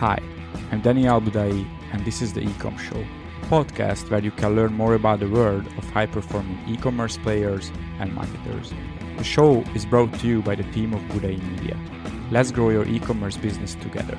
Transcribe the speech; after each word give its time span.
Hi, 0.00 0.18
I'm 0.72 0.80
Daniel 0.80 1.20
Budai, 1.20 1.66
and 1.92 2.06
this 2.06 2.22
is 2.22 2.32
the 2.32 2.40
Ecom 2.40 2.78
Show, 2.78 3.04
podcast 3.50 4.10
where 4.10 4.24
you 4.24 4.30
can 4.30 4.56
learn 4.56 4.72
more 4.72 4.94
about 4.94 5.20
the 5.20 5.28
world 5.28 5.66
of 5.76 5.84
high 5.90 6.06
performing 6.06 6.58
e 6.66 6.78
commerce 6.78 7.18
players 7.18 7.70
and 7.98 8.14
marketers. 8.14 8.72
The 9.18 9.24
show 9.24 9.60
is 9.74 9.84
brought 9.84 10.18
to 10.20 10.26
you 10.26 10.40
by 10.40 10.54
the 10.54 10.62
team 10.72 10.94
of 10.94 11.02
Budai 11.12 11.36
Media. 11.50 11.76
Let's 12.30 12.50
grow 12.50 12.70
your 12.70 12.88
e 12.88 12.98
commerce 12.98 13.36
business 13.36 13.74
together. 13.74 14.16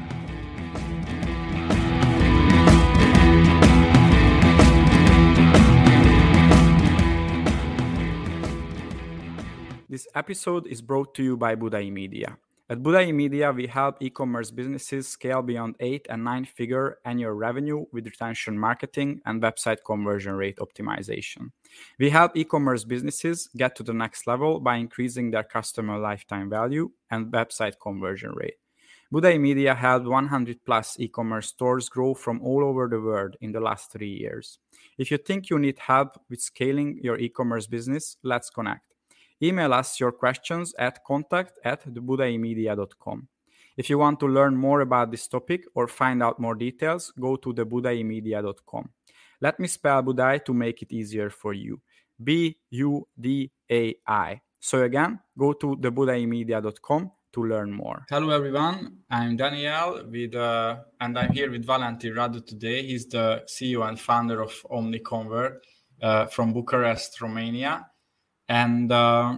This 9.89 10.07
episode 10.13 10.68
is 10.68 10.84
brought 10.84 11.16
to 11.16 11.24
you 11.24 11.38
by 11.38 11.56
Budai 11.56 11.92
Media. 11.92 12.38
At 12.71 12.82
Budai 12.82 13.14
Media, 13.14 13.52
we 13.52 13.68
help 13.68 13.98
e-commerce 14.00 14.50
businesses 14.50 15.06
scale 15.06 15.42
beyond 15.42 15.75
eight 15.82 16.07
and 16.10 16.24
nine-figure 16.24 17.00
annual 17.04 17.34
revenue 17.34 17.84
with 17.92 18.06
retention 18.06 18.57
marketing 18.57 19.20
and 19.25 19.42
website 19.42 19.79
conversion 19.86 20.36
rate 20.36 20.56
optimization. 20.56 21.52
We 22.00 22.10
help 22.12 22.38
e-commerce 22.38 22.86
businesses 22.86 23.50
get 23.57 23.76
to 23.76 23.84
the 23.84 23.93
next 23.93 24.26
level 24.26 24.62
by 24.62 24.78
increasing 24.78 25.32
their 25.32 25.43
customer 25.43 26.00
lifetime 26.00 26.50
value 26.50 26.92
and 27.10 27.26
website 27.34 27.74
conversion 27.78 28.32
rate. 28.38 28.56
Budai 29.14 29.38
Media 29.38 29.76
helped 29.76 30.07
100 30.07 30.64
plus 30.65 30.96
e-commerce 30.98 31.48
stores 31.50 31.90
grow 31.90 32.14
from 32.14 32.42
all 32.42 32.64
over 32.64 32.88
the 32.88 33.02
world 33.02 33.36
in 33.42 33.52
the 33.52 33.59
last 33.59 33.92
three 33.92 34.14
years. 34.14 34.59
If 34.98 35.12
you 35.12 35.17
think 35.17 35.50
you 35.50 35.59
need 35.59 35.78
help 35.78 36.22
with 36.30 36.40
scaling 36.40 37.02
your 37.03 37.17
e-commerce 37.17 37.67
business, 37.67 38.16
let's 38.23 38.50
connect. 38.50 38.91
Email 39.44 39.73
us 39.73 40.00
your 40.00 40.11
questions 40.11 40.75
at 40.77 41.03
contact 41.03 41.58
at 41.66 41.83
thebudaimedia.com. 41.83 43.28
If 43.75 43.89
you 43.89 43.98
want 43.98 44.20
to 44.20 44.28
learn 44.28 44.56
more 44.56 44.81
about 44.81 45.09
this 45.09 45.28
topic 45.28 45.64
or 45.73 45.88
find 45.88 46.22
out 46.22 46.39
more 46.39 46.53
details, 46.53 47.11
go 47.20 47.38
to 47.38 47.53
thebudaimedia.com. 47.53 48.89
Let 49.42 49.59
me 49.59 49.67
spell 49.67 50.03
Budai 50.03 50.45
to 50.45 50.53
make 50.53 50.83
it 50.83 50.92
easier 50.92 51.31
for 51.31 51.53
you. 51.53 51.81
B 52.23 52.58
U 52.70 53.08
D 53.20 53.52
A 53.72 53.95
I. 54.06 54.42
So 54.59 54.83
again, 54.83 55.20
go 55.36 55.53
to 55.53 55.76
thebudaimedia.com 55.78 57.11
to 57.33 57.44
learn 57.44 57.72
more. 57.72 58.05
Hello 58.11 58.30
everyone, 58.30 58.98
I'm 59.09 59.38
Daniel 59.38 60.03
with 60.08 60.36
uh, 60.36 60.78
and 61.00 61.17
I'm 61.17 61.31
here 61.31 61.50
with 61.50 61.66
Valentin 61.66 62.14
Radu 62.14 62.45
today. 62.45 62.86
He's 62.86 63.08
the 63.08 63.44
CEO 63.48 63.88
and 63.88 64.00
founder 64.00 64.42
of 64.42 64.52
OmniConvert 64.70 65.55
uh, 66.03 66.26
from 66.28 66.53
Bucharest, 66.53 67.20
Romania 67.22 67.88
and 68.52 68.92
uh, 68.92 69.38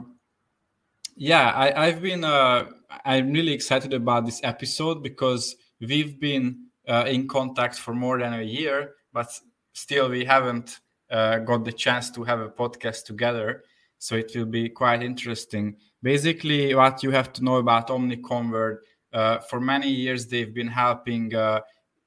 yeah 1.16 1.72
I, 1.76 1.86
have 1.92 2.02
been 2.02 2.24
uh, 2.24 2.66
i'm 3.06 3.32
really 3.32 3.54
excited 3.54 3.94
about 3.94 4.26
this 4.26 4.42
episode 4.44 5.04
because 5.04 5.56
we've 5.80 6.20
been 6.20 6.46
uh, 6.88 7.06
in 7.08 7.28
contact 7.28 7.76
for 7.76 7.94
more 7.94 8.18
than 8.20 8.34
a 8.34 8.42
year 8.42 8.96
but 9.14 9.30
still 9.74 10.10
we 10.10 10.26
haven't 10.26 10.80
uh, 11.12 11.38
got 11.40 11.64
the 11.64 11.72
chance 11.72 12.10
to 12.10 12.24
have 12.24 12.40
a 12.40 12.50
podcast 12.50 13.06
together. 13.06 13.64
So 14.00 14.16
it 14.16 14.32
will 14.36 14.48
be 14.48 14.68
quite 14.70 15.04
interesting. 15.04 15.76
Basically 16.02 16.74
what 16.74 17.04
you 17.04 17.12
have 17.12 17.32
to 17.34 17.44
know 17.44 17.58
about 17.58 17.90
omniconvert 17.90 18.78
uh, 19.14 19.38
for 19.40 19.60
many 19.62 19.90
years 19.90 20.26
they've 20.26 20.54
been 20.54 20.68
helping 20.68 21.34
uh, 21.36 21.60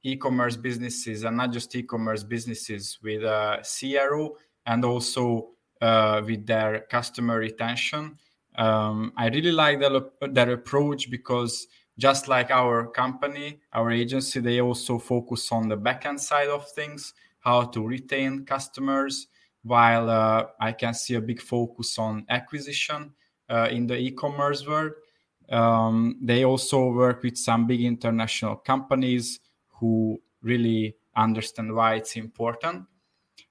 e-commerce 0.03 0.57
businesses 0.57 1.23
and 1.23 1.37
not 1.37 1.53
just 1.53 1.73
e-commerce 1.75 2.23
businesses 2.23 2.99
with 3.01 3.21
cro 3.21 4.35
and 4.65 4.83
also 4.83 5.51
uh, 5.81 6.21
with 6.25 6.45
their 6.45 6.81
customer 6.89 7.39
retention. 7.39 8.17
Um, 8.55 9.13
I 9.15 9.27
really 9.29 9.51
like 9.51 9.79
that 9.79 10.49
approach 10.49 11.11
because 11.11 11.67
just 11.97 12.27
like 12.27 12.51
our 12.51 12.87
company, 12.87 13.59
our 13.73 13.91
agency, 13.91 14.39
they 14.39 14.61
also 14.61 14.99
focus 14.99 15.51
on 15.51 15.67
the 15.67 15.77
backend 15.77 16.19
side 16.19 16.47
of 16.47 16.69
things, 16.71 17.13
how 17.39 17.63
to 17.63 17.85
retain 17.85 18.45
customers, 18.45 19.27
while 19.63 20.09
uh, 20.09 20.45
I 20.59 20.71
can 20.71 20.93
see 20.93 21.15
a 21.15 21.21
big 21.21 21.41
focus 21.41 21.97
on 21.97 22.25
acquisition 22.29 23.13
uh, 23.49 23.67
in 23.71 23.87
the 23.87 23.97
e-commerce 23.97 24.65
world. 24.65 24.93
Um, 25.49 26.17
they 26.21 26.45
also 26.45 26.91
work 26.91 27.23
with 27.23 27.37
some 27.37 27.67
big 27.67 27.81
international 27.81 28.57
companies 28.57 29.39
who 29.79 30.21
really 30.41 30.95
understand 31.15 31.73
why 31.73 31.95
it's 31.95 32.15
important. 32.15 32.85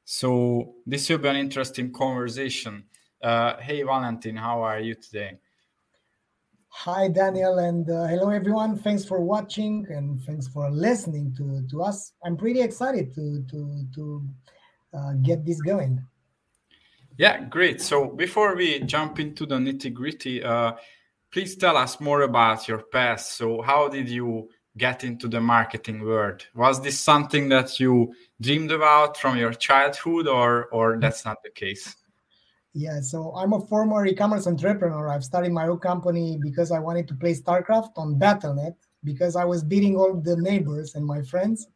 So 0.09 0.77
this 0.87 1.09
will 1.09 1.19
be 1.19 1.28
an 1.28 1.34
interesting 1.34 1.93
conversation. 1.93 2.84
Uh, 3.21 3.56
hey, 3.61 3.83
Valentin, 3.83 4.37
how 4.37 4.62
are 4.62 4.78
you 4.78 4.94
today? 4.94 5.39
Hi, 6.69 7.09
Daniel, 7.09 7.59
and 7.59 7.91
uh, 7.91 8.06
hello, 8.06 8.31
everyone. 8.31 8.78
Thanks 8.78 9.05
for 9.05 9.21
watching 9.21 9.84
and 9.91 10.22
thanks 10.22 10.47
for 10.47 10.71
listening 10.71 11.34
to, 11.39 11.66
to 11.71 11.83
us. 11.83 12.12
I'm 12.25 12.37
pretty 12.37 12.61
excited 12.61 13.12
to 13.16 13.45
to 13.50 13.84
to 13.97 14.28
uh, 14.95 15.12
get 15.22 15.45
this 15.45 15.61
going. 15.61 16.00
Yeah, 17.19 17.43
great. 17.43 17.81
So 17.81 18.06
before 18.06 18.55
we 18.55 18.78
jump 18.81 19.19
into 19.19 19.45
the 19.45 19.56
nitty 19.56 19.93
gritty, 19.93 20.45
uh, 20.45 20.75
please 21.33 21.56
tell 21.56 21.77
us 21.77 21.99
more 21.99 22.22
about 22.22 22.69
your 22.69 22.83
past. 22.93 23.33
So 23.33 23.61
how 23.61 23.89
did 23.89 24.09
you 24.09 24.50
get 24.76 25.04
into 25.04 25.28
the 25.28 25.41
marketing 25.41 26.03
world? 26.03 26.47
Was 26.54 26.82
this 26.82 26.98
something 26.98 27.48
that 27.48 27.81
you 27.81 28.14
dreamed 28.41 28.72
about 28.72 29.16
from 29.16 29.37
your 29.37 29.53
childhood, 29.53 30.26
or 30.28 30.66
or 30.66 30.98
that's 30.98 31.25
not 31.25 31.42
the 31.42 31.50
case? 31.50 31.97
Yeah, 32.75 33.00
so 33.00 33.32
I'm 33.34 33.54
a 33.54 33.60
former 33.60 34.04
e-commerce 34.04 34.47
entrepreneur. 34.47 35.09
I've 35.09 35.25
started 35.25 35.50
my 35.50 35.66
own 35.66 35.78
company 35.78 36.38
because 36.42 36.70
I 36.70 36.78
wanted 36.78 37.09
to 37.09 37.15
play 37.15 37.32
StarCraft 37.34 37.92
on 37.97 38.19
BattleNet 38.19 38.75
because 39.03 39.34
I 39.34 39.44
was 39.44 39.65
beating 39.65 39.97
all 39.97 40.15
the 40.15 40.36
neighbors 40.36 40.94
and 40.94 41.04
my 41.06 41.22
friends, 41.22 41.69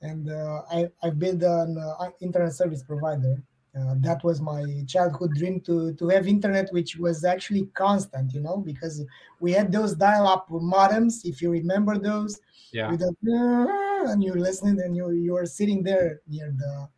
and 0.00 0.28
uh, 0.28 0.62
I 0.70 0.88
I 1.02 1.10
built 1.10 1.42
an 1.42 1.78
uh, 1.78 2.10
internet 2.20 2.52
service 2.54 2.82
provider 2.82 3.42
uh, 3.78 3.94
that 4.00 4.22
was 4.22 4.40
my 4.40 4.64
childhood 4.86 5.32
dream 5.34 5.60
to 5.60 5.94
to 5.94 6.08
have 6.08 6.26
internet 6.26 6.68
which 6.72 6.96
was 6.96 7.24
actually 7.24 7.64
constant 7.74 8.32
you 8.32 8.40
know 8.40 8.58
because 8.58 9.02
we 9.40 9.52
had 9.52 9.72
those 9.72 9.94
dial-up 9.94 10.46
modems 10.50 11.24
if 11.24 11.40
you 11.40 11.50
remember 11.50 11.96
those 11.98 12.38
yeah. 12.72 12.90
with 12.90 13.00
the, 13.00 13.14
and 14.08 14.22
you're 14.22 14.36
listening 14.38 14.80
and 14.80 14.94
you 14.94 15.10
you 15.12 15.34
are 15.36 15.46
sitting 15.46 15.82
there 15.82 16.20
near 16.28 16.52
the 16.56 16.88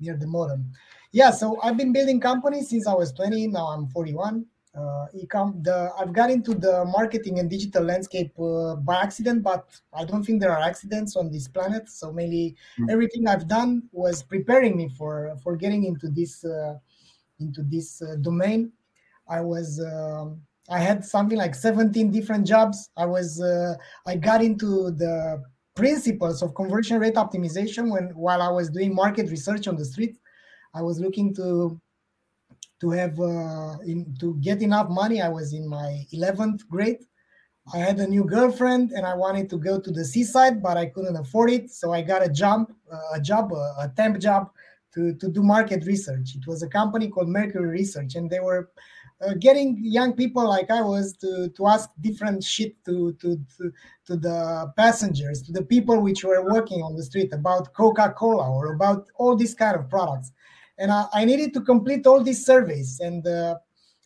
near 0.00 0.16
the 0.16 0.26
modem. 0.26 0.70
Yeah 1.12 1.30
so 1.30 1.60
i've 1.62 1.76
been 1.76 1.92
building 1.92 2.18
companies 2.20 2.70
since 2.70 2.86
i 2.86 2.94
was 2.94 3.12
20 3.12 3.48
now 3.48 3.66
i'm 3.66 3.86
41 3.88 4.46
uh, 4.74 5.06
ecom 5.14 5.62
the 5.62 5.90
i've 5.98 6.12
got 6.12 6.30
into 6.30 6.54
the 6.54 6.84
marketing 6.86 7.38
and 7.38 7.50
digital 7.50 7.82
landscape 7.82 8.32
uh, 8.40 8.74
by 8.76 8.96
accident 8.96 9.42
but 9.42 9.66
i 9.92 10.04
don't 10.04 10.24
think 10.24 10.40
there 10.40 10.50
are 10.50 10.62
accidents 10.62 11.16
on 11.16 11.30
this 11.30 11.46
planet. 11.48 11.88
So 11.88 12.12
mainly 12.12 12.56
mm-hmm. 12.78 12.90
everything 12.90 13.26
i've 13.26 13.46
done 13.46 13.82
was 13.92 14.22
preparing 14.22 14.76
me 14.76 14.88
for 14.88 15.36
for 15.42 15.56
getting 15.56 15.84
into 15.84 16.08
this 16.08 16.44
uh, 16.44 16.74
into 17.40 17.62
this 17.62 18.00
uh, 18.02 18.16
domain. 18.20 18.72
I 19.28 19.40
was 19.40 19.80
um, 19.80 20.40
i 20.70 20.78
had 20.78 21.04
something 21.04 21.36
like 21.36 21.54
17 21.54 22.10
different 22.10 22.46
jobs. 22.46 22.90
I 22.96 23.06
was 23.06 23.40
uh, 23.42 23.74
i 24.06 24.16
got 24.16 24.42
into 24.42 24.90
the 24.92 25.42
principles 25.74 26.42
of 26.42 26.54
conversion 26.54 26.98
rate 26.98 27.14
optimization 27.14 27.90
when 27.90 28.08
while 28.14 28.42
i 28.42 28.48
was 28.48 28.70
doing 28.70 28.94
market 28.94 29.30
research 29.30 29.68
on 29.68 29.76
the 29.76 29.84
street. 29.84 30.16
I 30.74 30.80
was 30.80 30.98
looking 30.98 31.34
to 31.34 31.78
to 32.82 32.90
have 32.90 33.18
uh, 33.20 33.78
in, 33.86 34.12
to 34.18 34.34
get 34.40 34.60
enough 34.60 34.88
money. 34.90 35.22
I 35.22 35.28
was 35.28 35.52
in 35.52 35.68
my 35.68 36.04
11th 36.12 36.66
grade. 36.68 36.98
I 37.72 37.78
had 37.78 38.00
a 38.00 38.08
new 38.08 38.24
girlfriend 38.24 38.90
and 38.90 39.06
I 39.06 39.14
wanted 39.14 39.48
to 39.50 39.56
go 39.56 39.78
to 39.80 39.90
the 39.92 40.04
seaside, 40.04 40.60
but 40.60 40.76
I 40.76 40.86
couldn't 40.86 41.14
afford 41.14 41.52
it. 41.52 41.70
So 41.70 41.92
I 41.92 42.02
got 42.02 42.26
a 42.26 42.28
job, 42.28 42.72
a 43.14 43.20
job, 43.20 43.52
a, 43.52 43.64
a 43.84 43.92
temp 43.96 44.18
job 44.18 44.50
to, 44.94 45.14
to 45.14 45.28
do 45.28 45.44
market 45.44 45.86
research. 45.86 46.34
It 46.34 46.44
was 46.48 46.64
a 46.64 46.68
company 46.68 47.08
called 47.08 47.28
Mercury 47.28 47.68
Research, 47.68 48.16
and 48.16 48.28
they 48.28 48.40
were 48.40 48.70
uh, 49.24 49.34
getting 49.38 49.78
young 49.80 50.12
people 50.14 50.44
like 50.48 50.68
I 50.68 50.82
was 50.82 51.16
to, 51.18 51.50
to 51.56 51.66
ask 51.68 51.88
different 52.00 52.42
shit 52.42 52.84
to, 52.86 53.12
to, 53.20 53.36
to, 53.58 53.72
to 54.08 54.16
the 54.16 54.72
passengers, 54.76 55.40
to 55.42 55.52
the 55.52 55.62
people 55.62 56.00
which 56.00 56.24
were 56.24 56.52
working 56.52 56.82
on 56.82 56.96
the 56.96 57.04
street 57.04 57.32
about 57.32 57.72
Coca 57.74 58.12
Cola 58.18 58.50
or 58.50 58.74
about 58.74 59.06
all 59.14 59.36
these 59.36 59.54
kind 59.54 59.76
of 59.76 59.88
products 59.88 60.32
and 60.78 60.90
I, 60.90 61.06
I 61.12 61.24
needed 61.24 61.52
to 61.54 61.60
complete 61.60 62.06
all 62.06 62.22
these 62.22 62.44
surveys 62.44 63.00
and 63.00 63.26
uh, 63.26 63.56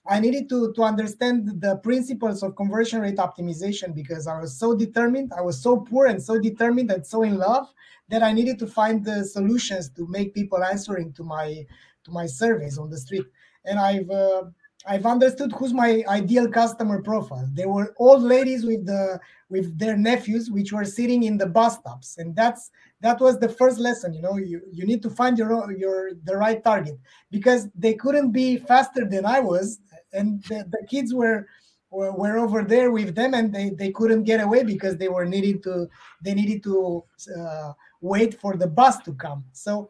I 0.08 0.20
needed 0.20 0.48
to, 0.50 0.72
to 0.74 0.82
understand 0.82 1.60
the 1.60 1.76
principles 1.76 2.42
of 2.42 2.54
conversion 2.54 3.00
rate 3.00 3.16
optimization 3.16 3.94
because 3.94 4.26
I 4.26 4.40
was 4.40 4.58
so 4.58 4.74
determined, 4.74 5.32
I 5.36 5.40
was 5.40 5.60
so 5.60 5.78
poor 5.78 6.06
and 6.06 6.22
so 6.22 6.38
determined 6.38 6.90
and 6.92 7.04
so 7.04 7.22
in 7.22 7.38
love 7.38 7.66
that 8.08 8.22
I 8.22 8.32
needed 8.32 8.58
to 8.60 8.66
find 8.66 9.04
the 9.04 9.24
solutions 9.24 9.90
to 9.90 10.06
make 10.06 10.34
people 10.34 10.62
answering 10.62 11.12
to 11.14 11.24
my 11.24 11.66
to 12.04 12.10
my 12.12 12.26
surveys 12.26 12.78
on 12.78 12.88
the 12.88 12.98
street. 12.98 13.26
And 13.64 13.80
I've 13.80 14.08
uh, 14.08 14.44
I've 14.88 15.06
understood 15.06 15.52
who's 15.52 15.72
my 15.72 16.04
ideal 16.08 16.48
customer 16.48 17.02
profile. 17.02 17.48
They 17.52 17.66
were 17.66 17.94
old 17.98 18.22
ladies 18.22 18.64
with 18.64 18.86
the 18.86 19.20
with 19.48 19.78
their 19.78 19.96
nephews, 19.96 20.50
which 20.50 20.72
were 20.72 20.84
sitting 20.84 21.24
in 21.24 21.36
the 21.38 21.46
bus 21.46 21.76
stops, 21.78 22.18
and 22.18 22.34
that's 22.34 22.70
that 23.00 23.20
was 23.20 23.38
the 23.38 23.48
first 23.48 23.78
lesson. 23.78 24.14
You 24.14 24.22
know, 24.22 24.36
you 24.36 24.62
you 24.70 24.86
need 24.86 25.02
to 25.02 25.10
find 25.10 25.36
your 25.38 25.72
your 25.72 26.12
the 26.24 26.36
right 26.36 26.62
target 26.62 26.98
because 27.30 27.68
they 27.74 27.94
couldn't 27.94 28.32
be 28.32 28.56
faster 28.56 29.04
than 29.04 29.26
I 29.26 29.40
was, 29.40 29.80
and 30.12 30.42
the, 30.44 30.64
the 30.70 30.86
kids 30.88 31.12
were 31.12 31.46
were, 31.90 32.12
were 32.12 32.38
over 32.38 32.62
there 32.62 32.90
with 32.90 33.14
them 33.14 33.34
and 33.34 33.54
they, 33.54 33.70
they 33.70 33.90
couldn't 33.92 34.24
get 34.24 34.40
away 34.40 34.62
because 34.62 34.96
they 34.96 35.08
were 35.08 35.24
needed 35.24 35.62
to 35.62 35.88
they 36.20 36.34
needed 36.34 36.62
to 36.64 37.04
uh, 37.38 37.72
wait 38.00 38.38
for 38.40 38.56
the 38.56 38.66
bus 38.66 38.98
to 38.98 39.12
come 39.14 39.44
so 39.52 39.88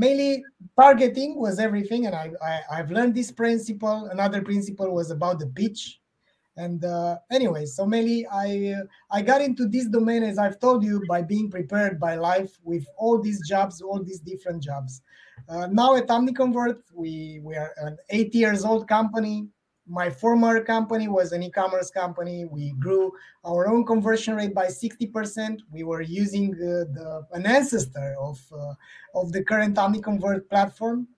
mainly 0.00 0.42
targeting 0.80 1.38
was 1.44 1.58
everything 1.58 2.06
and 2.06 2.14
I, 2.14 2.26
I 2.72 2.76
have 2.76 2.90
learned 2.90 3.14
this 3.14 3.30
principle. 3.30 4.06
Another 4.06 4.40
principle 4.40 4.90
was 5.00 5.10
about 5.10 5.38
the 5.38 5.48
pitch 5.48 6.00
and 6.56 6.84
uh, 6.84 7.16
anyway 7.30 7.64
so 7.64 7.86
mainly 7.86 8.26
i 8.26 8.74
uh, 8.76 8.84
i 9.16 9.22
got 9.22 9.40
into 9.40 9.66
this 9.66 9.86
domain 9.86 10.22
as 10.22 10.36
i've 10.36 10.58
told 10.58 10.82
you 10.82 11.00
by 11.08 11.22
being 11.22 11.48
prepared 11.48 11.98
by 12.00 12.16
life 12.16 12.52
with 12.64 12.84
all 12.98 13.16
these 13.26 13.40
jobs 13.48 13.80
all 13.80 14.02
these 14.02 14.20
different 14.20 14.60
jobs. 14.62 15.02
Uh, 15.48 15.66
now 15.80 15.94
at 15.94 16.08
omniconvert 16.08 16.80
we 16.92 17.40
we 17.42 17.54
are 17.56 17.72
an 17.86 17.96
eight 18.10 18.34
years 18.34 18.64
old 18.64 18.86
company 18.88 19.36
my 19.90 20.08
former 20.08 20.62
company 20.62 21.08
was 21.08 21.32
an 21.32 21.42
e-commerce 21.42 21.90
company. 21.90 22.44
We 22.44 22.70
grew 22.78 23.12
our 23.44 23.68
own 23.68 23.84
conversion 23.84 24.36
rate 24.36 24.54
by 24.54 24.66
60%. 24.66 25.58
We 25.72 25.82
were 25.82 26.00
using 26.00 26.54
uh, 26.54 26.86
the, 26.94 27.26
an 27.32 27.44
ancestor 27.44 28.14
of, 28.18 28.40
uh, 28.52 28.74
of 29.14 29.32
the 29.32 29.42
current 29.42 29.76
OmniConvert 29.76 30.48
platform. 30.48 31.08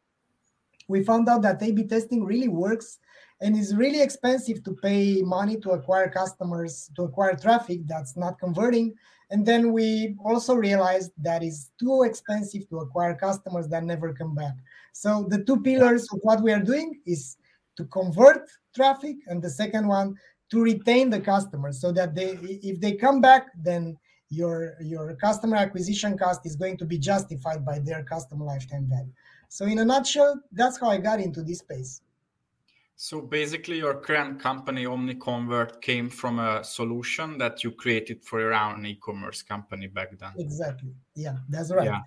We 0.89 1.05
found 1.05 1.29
out 1.29 1.43
that 1.43 1.63
A-B 1.63 1.85
testing 1.85 2.25
really 2.25 2.49
works 2.49 2.99
and 3.43 3.57
it's 3.57 3.75
really 3.75 4.01
expensive 4.01 4.63
to 4.65 4.73
pay 4.83 5.21
money 5.21 5.57
to 5.59 5.73
acquire 5.73 6.09
customers, 6.09 6.91
to 6.97 7.03
acquire 7.03 7.37
traffic 7.37 7.81
that's 7.87 8.17
not 8.17 8.39
converting. 8.39 8.95
And 9.31 9.45
then 9.45 9.73
we 9.73 10.17
also 10.25 10.55
realized 10.55 11.11
that 11.19 11.43
it's 11.43 11.73
too 11.79 12.05
expensive 12.05 12.69
to 12.69 12.79
acquire 12.79 13.15
customers 13.17 13.69
that 13.69 13.83
never 13.83 14.15
come 14.15 14.35
back. 14.35 14.55
So 14.93 15.27
the 15.29 15.43
two 15.45 15.61
pillars 15.61 16.07
of 16.13 16.21
what 16.23 16.41
we 16.41 16.53
are 16.53 16.61
doing 16.61 17.01
is 17.05 17.37
to 17.77 17.85
convert 17.87 18.49
traffic 18.75 19.17
and 19.27 19.43
the 19.43 19.51
second 19.51 19.87
one 19.87 20.15
to 20.51 20.63
retain 20.63 21.09
the 21.11 21.21
customers 21.21 21.81
so 21.81 21.93
that 21.93 22.15
they 22.15 22.39
if 22.63 22.81
they 22.81 22.93
come 22.93 23.21
back 23.21 23.47
then 23.63 23.97
your 24.29 24.75
your 24.81 25.15
customer 25.17 25.57
acquisition 25.57 26.17
cost 26.17 26.41
is 26.45 26.57
going 26.57 26.77
to 26.77 26.85
be 26.85 26.99
justified 26.99 27.65
by 27.65 27.79
their 27.79 28.03
customer 28.05 28.45
lifetime 28.45 28.87
value. 28.89 29.13
So 29.49 29.67
in 29.67 29.79
a 29.79 29.85
nutshell 29.85 30.41
that's 30.53 30.79
how 30.81 30.89
i 30.91 30.99
got 30.99 31.21
into 31.21 31.43
this 31.43 31.59
space. 31.59 32.03
So 32.97 33.21
basically 33.21 33.79
your 33.79 33.95
current 33.95 34.41
company 34.41 34.85
omniconvert 34.85 35.81
came 35.81 36.09
from 36.09 36.39
a 36.39 36.63
solution 36.63 37.37
that 37.39 37.65
you 37.65 37.73
created 37.73 38.23
for 38.23 38.41
your 38.41 38.55
own 38.55 38.87
e-commerce 38.87 39.43
company 39.43 39.87
back 39.89 40.17
then. 40.19 40.33
Exactly. 40.39 40.93
Yeah 41.15 41.37
that's 41.49 41.71
right. 41.73 41.87
Yeah. 41.87 42.01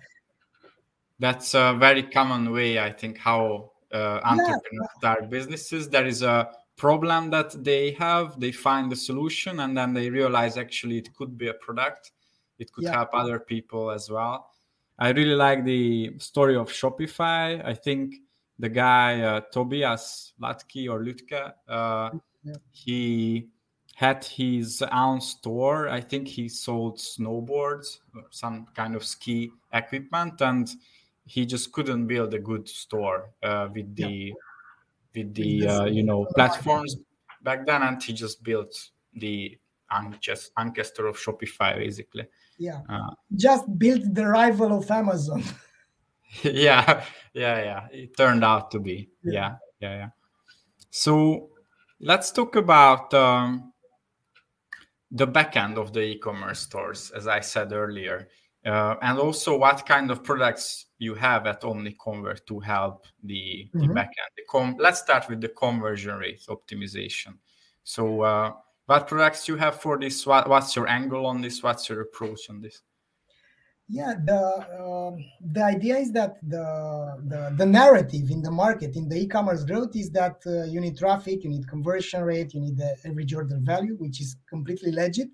that's 1.18 1.54
a 1.54 1.74
very 1.78 2.02
common 2.02 2.52
way 2.52 2.78
i 2.78 2.92
think 2.92 3.18
how 3.18 3.72
uh, 3.92 4.20
entrepreneurs 4.24 4.62
yeah. 4.72 4.98
start 4.98 5.30
businesses 5.30 5.88
there 5.88 6.06
is 6.06 6.22
a 6.22 6.48
problem 6.76 7.30
that 7.30 7.64
they 7.64 7.92
have 7.92 8.38
they 8.38 8.52
find 8.52 8.92
the 8.92 8.96
solution 8.96 9.60
and 9.60 9.76
then 9.76 9.94
they 9.94 10.10
realize 10.10 10.56
actually 10.58 10.98
it 10.98 11.14
could 11.14 11.38
be 11.38 11.48
a 11.48 11.54
product 11.54 12.12
it 12.58 12.72
could 12.72 12.84
yeah. 12.84 12.92
help 12.92 13.10
other 13.14 13.38
people 13.38 13.90
as 13.90 14.10
well 14.10 14.50
i 14.98 15.10
really 15.10 15.34
like 15.34 15.64
the 15.64 16.12
story 16.18 16.56
of 16.56 16.68
shopify 16.68 17.64
i 17.64 17.72
think 17.72 18.14
the 18.58 18.68
guy 18.68 19.20
uh, 19.22 19.40
tobias 19.52 20.32
latke 20.40 20.88
or 20.90 21.00
lutke 21.00 21.52
uh, 21.68 22.10
yeah. 22.42 22.54
he 22.72 23.48
had 23.94 24.22
his 24.24 24.82
own 24.92 25.20
store 25.20 25.88
i 25.88 26.00
think 26.00 26.28
he 26.28 26.48
sold 26.48 26.98
snowboards 26.98 28.00
some 28.30 28.66
kind 28.74 28.94
of 28.94 29.02
ski 29.02 29.50
equipment 29.72 30.40
and 30.42 30.68
he 31.26 31.44
just 31.44 31.72
couldn't 31.72 32.06
build 32.06 32.32
a 32.34 32.38
good 32.38 32.68
store 32.68 33.30
uh, 33.42 33.68
with 33.74 33.94
the 33.94 34.08
yeah. 34.08 34.34
with 35.14 35.34
the 35.34 35.68
uh, 35.68 35.84
you 35.84 36.02
know 36.02 36.24
platforms 36.34 36.96
back 37.42 37.66
then, 37.66 37.82
and 37.82 38.02
he 38.02 38.12
just 38.12 38.42
built 38.42 38.72
the 39.14 39.58
just 40.20 40.52
ancestor 40.56 41.06
of 41.06 41.16
Shopify 41.16 41.76
basically. 41.76 42.26
Yeah, 42.58 42.80
uh, 42.88 43.10
just 43.34 43.64
built 43.78 44.14
the 44.14 44.26
rival 44.26 44.78
of 44.78 44.90
Amazon. 44.90 45.42
yeah, 46.42 47.04
yeah, 47.34 47.62
yeah. 47.62 47.86
It 47.92 48.16
turned 48.16 48.44
out 48.44 48.70
to 48.72 48.80
be. 48.80 49.08
Yeah, 49.22 49.56
yeah, 49.80 49.96
yeah. 49.96 50.08
So 50.90 51.50
let's 52.00 52.30
talk 52.30 52.56
about 52.56 53.12
um, 53.14 53.72
the 55.10 55.26
backend 55.26 55.76
of 55.76 55.92
the 55.92 56.02
e-commerce 56.02 56.60
stores, 56.60 57.10
as 57.14 57.26
I 57.26 57.40
said 57.40 57.72
earlier. 57.72 58.28
Uh, 58.66 58.96
and 59.00 59.18
also 59.20 59.56
what 59.56 59.86
kind 59.86 60.10
of 60.10 60.24
products 60.24 60.86
you 60.98 61.14
have 61.14 61.46
at 61.46 61.62
OmniConvert 61.62 62.44
to 62.46 62.58
help 62.58 63.06
the, 63.22 63.70
mm-hmm. 63.72 63.80
the 63.80 63.94
backend. 63.94 64.30
The 64.36 64.42
com- 64.50 64.76
let's 64.80 65.00
start 65.00 65.28
with 65.28 65.40
the 65.40 65.50
conversion 65.50 66.16
rate 66.16 66.42
optimization. 66.48 67.34
So, 67.84 68.22
uh, 68.22 68.52
what 68.86 69.06
products 69.06 69.46
you 69.46 69.56
have 69.56 69.80
for 69.80 69.98
this? 69.98 70.26
What, 70.26 70.48
what's 70.48 70.74
your 70.74 70.88
angle 70.88 71.26
on 71.26 71.42
this? 71.42 71.62
What's 71.62 71.88
your 71.88 72.00
approach 72.00 72.50
on 72.50 72.60
this? 72.60 72.82
Yeah, 73.88 74.14
the 74.24 74.34
uh, 74.34 75.16
the 75.40 75.62
idea 75.62 75.98
is 75.98 76.10
that 76.12 76.38
the, 76.42 77.22
the, 77.24 77.54
the 77.56 77.66
narrative 77.66 78.30
in 78.32 78.42
the 78.42 78.50
market 78.50 78.96
in 78.96 79.08
the 79.08 79.16
e-commerce 79.16 79.62
growth 79.62 79.94
is 79.94 80.10
that 80.10 80.42
uh, 80.44 80.64
you 80.64 80.80
need 80.80 80.98
traffic, 80.98 81.44
you 81.44 81.50
need 81.50 81.68
conversion 81.68 82.22
rate, 82.24 82.52
you 82.52 82.60
need 82.60 82.76
the 82.76 82.96
average 83.04 83.32
order 83.32 83.58
value, 83.60 83.94
which 83.94 84.20
is 84.20 84.36
completely 84.48 84.90
legit 84.90 85.28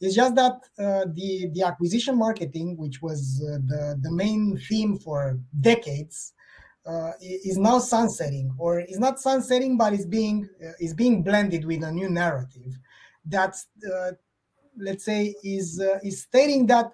it's 0.00 0.14
just 0.14 0.34
that 0.36 0.60
uh, 0.78 1.06
the 1.12 1.50
the 1.54 1.62
acquisition 1.62 2.16
marketing, 2.16 2.76
which 2.76 3.02
was 3.02 3.44
uh, 3.44 3.58
the 3.66 3.98
the 4.00 4.12
main 4.12 4.56
theme 4.68 4.96
for 4.98 5.38
decades, 5.60 6.34
uh, 6.86 7.12
is 7.20 7.58
now 7.58 7.78
sunsetting, 7.78 8.54
or 8.58 8.80
is 8.80 8.98
not 8.98 9.18
sunsetting, 9.20 9.76
but 9.76 9.92
is 9.92 10.06
being 10.06 10.48
uh, 10.64 10.72
is 10.80 10.94
being 10.94 11.22
blended 11.22 11.64
with 11.64 11.82
a 11.82 11.92
new 11.92 12.08
narrative. 12.08 12.78
that, 13.26 13.54
uh, 13.92 14.12
let's 14.78 15.04
say 15.04 15.34
is 15.44 15.80
uh, 15.80 15.98
is 16.02 16.22
stating 16.22 16.66
that 16.66 16.90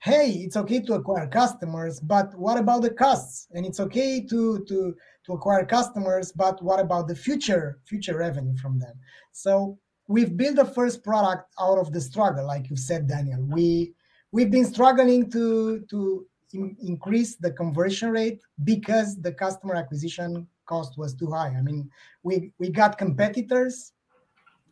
hey, 0.00 0.30
it's 0.30 0.56
okay 0.56 0.80
to 0.80 0.94
acquire 0.94 1.26
customers, 1.26 1.98
but 1.98 2.32
what 2.38 2.56
about 2.56 2.82
the 2.82 2.90
costs? 2.90 3.48
And 3.52 3.66
it's 3.66 3.80
okay 3.80 4.24
to 4.26 4.64
to 4.68 4.94
to 5.24 5.32
acquire 5.32 5.64
customers, 5.64 6.32
but 6.32 6.62
what 6.62 6.78
about 6.80 7.08
the 7.08 7.16
future 7.16 7.80
future 7.86 8.16
revenue 8.18 8.56
from 8.56 8.78
them? 8.78 8.94
So 9.32 9.78
we've 10.08 10.36
built 10.36 10.56
the 10.56 10.64
first 10.64 11.02
product 11.02 11.52
out 11.60 11.78
of 11.78 11.92
the 11.92 12.00
struggle, 12.00 12.46
like 12.46 12.70
you 12.70 12.76
said, 12.76 13.06
Daniel. 13.06 13.42
We 13.42 13.94
we've 14.32 14.50
been 14.50 14.66
struggling 14.66 15.30
to 15.30 15.80
to 15.90 16.26
in, 16.52 16.76
increase 16.80 17.36
the 17.36 17.52
conversion 17.52 18.10
rate 18.10 18.40
because 18.64 19.20
the 19.20 19.32
customer 19.32 19.74
acquisition 19.74 20.46
cost 20.66 20.98
was 20.98 21.14
too 21.14 21.30
high. 21.30 21.54
I 21.56 21.62
mean, 21.62 21.90
we 22.22 22.52
we 22.58 22.70
got 22.70 22.98
competitors. 22.98 23.92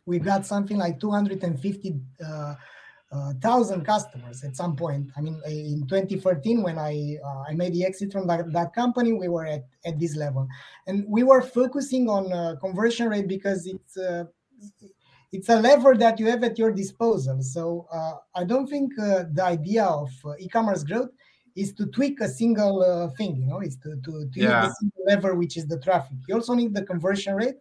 We 0.05 0.19
got 0.19 0.45
something 0.45 0.77
like 0.77 0.99
250 0.99 1.99
uh, 2.23 2.55
uh, 3.11 3.33
thousand 3.41 3.85
customers 3.85 4.43
at 4.43 4.55
some 4.55 4.75
point. 4.75 5.09
I 5.17 5.21
mean, 5.21 5.41
in 5.47 5.87
2014, 5.87 6.61
when 6.61 6.77
I 6.77 7.17
uh, 7.23 7.43
I 7.49 7.53
made 7.53 7.73
the 7.73 7.85
exit 7.85 8.11
from 8.11 8.27
that, 8.27 8.51
that 8.53 8.73
company, 8.73 9.13
we 9.13 9.29
were 9.29 9.45
at, 9.45 9.65
at 9.85 9.99
this 9.99 10.15
level, 10.15 10.47
and 10.85 11.05
we 11.07 11.23
were 11.23 11.41
focusing 11.41 12.09
on 12.09 12.31
uh, 12.31 12.55
conversion 12.61 13.09
rate 13.09 13.27
because 13.27 13.65
it's 13.65 13.97
uh, 13.97 14.25
it's 15.35 15.49
a 15.49 15.59
lever 15.59 15.95
that 15.97 16.19
you 16.19 16.27
have 16.27 16.43
at 16.43 16.57
your 16.57 16.71
disposal. 16.71 17.41
So 17.41 17.87
uh, 17.91 18.15
I 18.39 18.43
don't 18.45 18.67
think 18.67 18.87
uh, 18.97 19.23
the 19.37 19.43
idea 19.43 19.83
of 19.83 20.09
uh, 20.23 20.33
e-commerce 20.39 20.83
growth 20.83 21.11
is 21.55 21.73
to 21.73 21.85
tweak 21.87 22.21
a 22.21 22.29
single 22.41 22.75
uh, 22.81 23.09
thing. 23.17 23.33
You 23.41 23.47
know, 23.47 23.59
it's 23.59 23.77
to 23.83 23.89
to, 24.05 24.11
to 24.33 24.39
yeah. 24.39 24.63
use 24.63 24.69
the 24.69 24.75
single 24.79 25.03
lever, 25.11 25.35
which 25.35 25.55
is 25.57 25.65
the 25.67 25.79
traffic. 25.79 26.17
You 26.27 26.35
also 26.35 26.53
need 26.53 26.73
the 26.73 26.83
conversion 26.83 27.35
rate, 27.35 27.59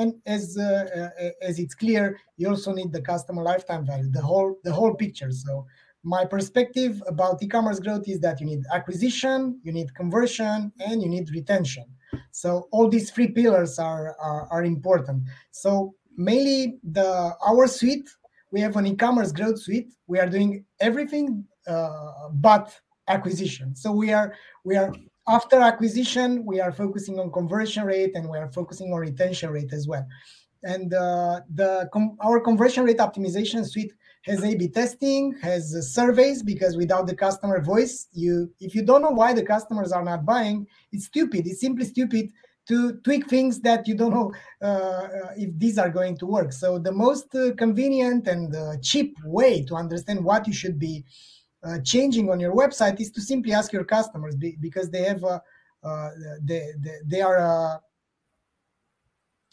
and 0.00 0.14
as 0.26 0.56
uh, 0.58 1.10
uh, 1.22 1.30
as 1.48 1.58
it's 1.58 1.74
clear, 1.74 2.18
you 2.36 2.48
also 2.48 2.72
need 2.72 2.92
the 2.92 3.02
customer 3.12 3.42
lifetime 3.42 3.84
value, 3.86 4.10
the 4.10 4.22
whole 4.30 4.50
the 4.64 4.72
whole 4.72 4.94
picture. 4.94 5.30
So 5.30 5.66
my 6.02 6.24
perspective 6.24 7.02
about 7.08 7.42
e-commerce 7.42 7.80
growth 7.80 8.06
is 8.06 8.20
that 8.20 8.40
you 8.40 8.46
need 8.46 8.62
acquisition, 8.72 9.60
you 9.64 9.72
need 9.72 9.92
conversion, 9.94 10.72
and 10.86 11.02
you 11.02 11.08
need 11.08 11.26
retention. 11.30 11.84
So 12.30 12.68
all 12.70 12.88
these 12.88 13.10
three 13.10 13.28
pillars 13.28 13.78
are, 13.78 14.14
are, 14.20 14.46
are 14.52 14.64
important. 14.64 15.24
So 15.50 15.94
mainly 16.16 16.78
the 16.82 17.34
our 17.46 17.66
suite 17.66 18.08
we 18.50 18.60
have 18.60 18.76
an 18.76 18.86
e-commerce 18.86 19.32
growth 19.32 19.60
suite. 19.60 19.92
We 20.06 20.18
are 20.18 20.28
doing 20.28 20.64
everything 20.80 21.44
uh, 21.66 22.28
but 22.32 22.74
acquisition. 23.08 23.74
So 23.74 23.92
we 23.92 24.12
are 24.12 24.34
we 24.64 24.76
are 24.76 24.92
after 25.28 25.60
acquisition 25.60 26.44
we 26.44 26.60
are 26.60 26.72
focusing 26.72 27.18
on 27.18 27.32
conversion 27.32 27.84
rate 27.84 28.12
and 28.14 28.28
we 28.28 28.38
are 28.38 28.50
focusing 28.52 28.92
on 28.92 29.00
retention 29.00 29.50
rate 29.50 29.72
as 29.72 29.86
well. 29.88 30.06
And 30.62 30.94
uh, 30.94 31.40
the 31.54 31.88
com- 31.92 32.16
our 32.20 32.40
conversion 32.40 32.84
rate 32.84 32.98
optimization 32.98 33.68
suite 33.68 33.92
has 34.24 34.42
a-b 34.42 34.68
testing 34.68 35.34
has 35.42 35.74
uh, 35.74 35.80
surveys 35.80 36.42
because 36.42 36.76
without 36.76 37.06
the 37.06 37.14
customer 37.14 37.60
voice 37.60 38.08
you 38.12 38.50
if 38.58 38.74
you 38.74 38.82
don't 38.82 39.02
know 39.02 39.10
why 39.10 39.32
the 39.32 39.42
customers 39.42 39.92
are 39.92 40.04
not 40.04 40.24
buying 40.24 40.66
it's 40.92 41.06
stupid. 41.06 41.46
It's 41.46 41.60
simply 41.60 41.84
stupid 41.84 42.32
to 42.68 42.94
tweak 43.04 43.28
things 43.28 43.60
that 43.60 43.86
you 43.86 43.94
don't 43.94 44.12
know 44.12 44.32
uh, 44.62 44.66
uh, 44.66 45.08
if 45.36 45.56
these 45.58 45.78
are 45.78 45.90
going 45.90 46.16
to 46.18 46.26
work. 46.26 46.52
So 46.52 46.78
the 46.78 46.92
most 46.92 47.34
uh, 47.34 47.54
convenient 47.54 48.26
and 48.26 48.54
uh, 48.54 48.76
cheap 48.82 49.16
way 49.24 49.64
to 49.64 49.76
understand 49.76 50.24
what 50.24 50.46
you 50.46 50.52
should 50.52 50.78
be 50.78 51.04
uh, 51.64 51.78
changing 51.84 52.30
on 52.30 52.40
your 52.40 52.54
website 52.54 53.00
is 53.00 53.10
to 53.12 53.20
simply 53.20 53.52
ask 53.52 53.72
your 53.72 53.84
customers 53.84 54.36
be, 54.36 54.56
because 54.60 54.90
they 54.90 55.02
have 55.02 55.24
uh, 55.24 55.38
they, 56.42 56.72
they, 56.78 56.98
they 57.06 57.20
are 57.20 57.80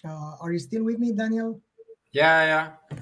are 0.05 0.51
you 0.51 0.60
still 0.60 0.84
with 0.84 1.00
me, 1.00 1.13
Daniel? 1.13 1.62
Yeah, 2.12 2.72
yeah. 2.91 3.00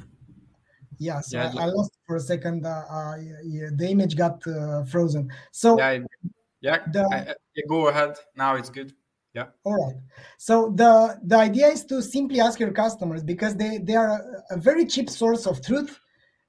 Yeah, 1.00 1.20
so 1.20 1.40
I, 1.40 1.46
I, 1.46 1.66
lost 1.66 1.98
for 2.06 2.18
a 2.18 2.20
second. 2.20 2.64
Uh, 2.64 2.84
uh, 2.88 3.16
yeah, 3.44 3.70
the 3.76 3.90
image 3.90 4.16
got 4.16 4.46
uh, 4.46 4.84
frozen. 4.84 5.32
So 5.52 5.76
yeah, 5.80 5.98
yeah. 6.62 6.78
The, 6.94 7.10
I, 7.12 7.32
I, 7.32 7.62
go 7.68 7.88
ahead. 7.88 8.18
Now 8.36 8.54
it's 8.54 8.70
good. 8.70 8.94
Yeah. 9.34 9.48
All 9.64 9.76
right. 9.76 9.96
So 10.38 10.74
the 10.76 11.18
the 11.24 11.38
idea 11.38 11.68
is 11.68 11.86
to 11.86 12.02
simply 12.02 12.42
ask 12.42 12.60
your 12.60 12.72
customers 12.72 13.24
because 13.24 13.56
they 13.56 13.78
they 13.78 13.96
are 13.96 14.10
a, 14.10 14.56
a 14.56 14.58
very 14.58 14.86
cheap 14.86 15.10
source 15.10 15.46
of 15.48 15.66
truth. 15.66 16.00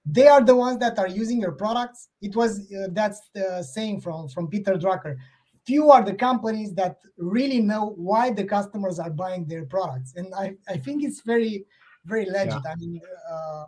They 0.04 0.26
are 0.26 0.42
the 0.42 0.56
ones 0.56 0.78
that 0.78 0.98
are 0.98 1.06
using 1.06 1.40
your 1.40 1.52
products. 1.52 2.08
It 2.20 2.34
was 2.34 2.72
uh, 2.72 2.88
that's 2.90 3.20
the 3.34 3.62
saying 3.62 4.00
from 4.00 4.28
from 4.28 4.48
Peter 4.48 4.74
Drucker. 4.74 5.16
Few 5.64 5.92
are 5.92 6.02
the 6.02 6.14
companies 6.14 6.74
that 6.74 6.96
really 7.16 7.60
know 7.60 7.94
why 7.96 8.32
the 8.32 8.44
customers 8.44 8.98
are 8.98 9.10
buying 9.10 9.46
their 9.46 9.64
products, 9.64 10.14
and 10.16 10.34
I 10.34 10.56
I 10.68 10.76
think 10.76 11.04
it's 11.04 11.20
very 11.20 11.64
very 12.04 12.26
legit. 12.26 12.62
Yeah. 12.64 12.72
I 12.72 12.74
mean. 12.76 13.00
Uh, 13.32 13.64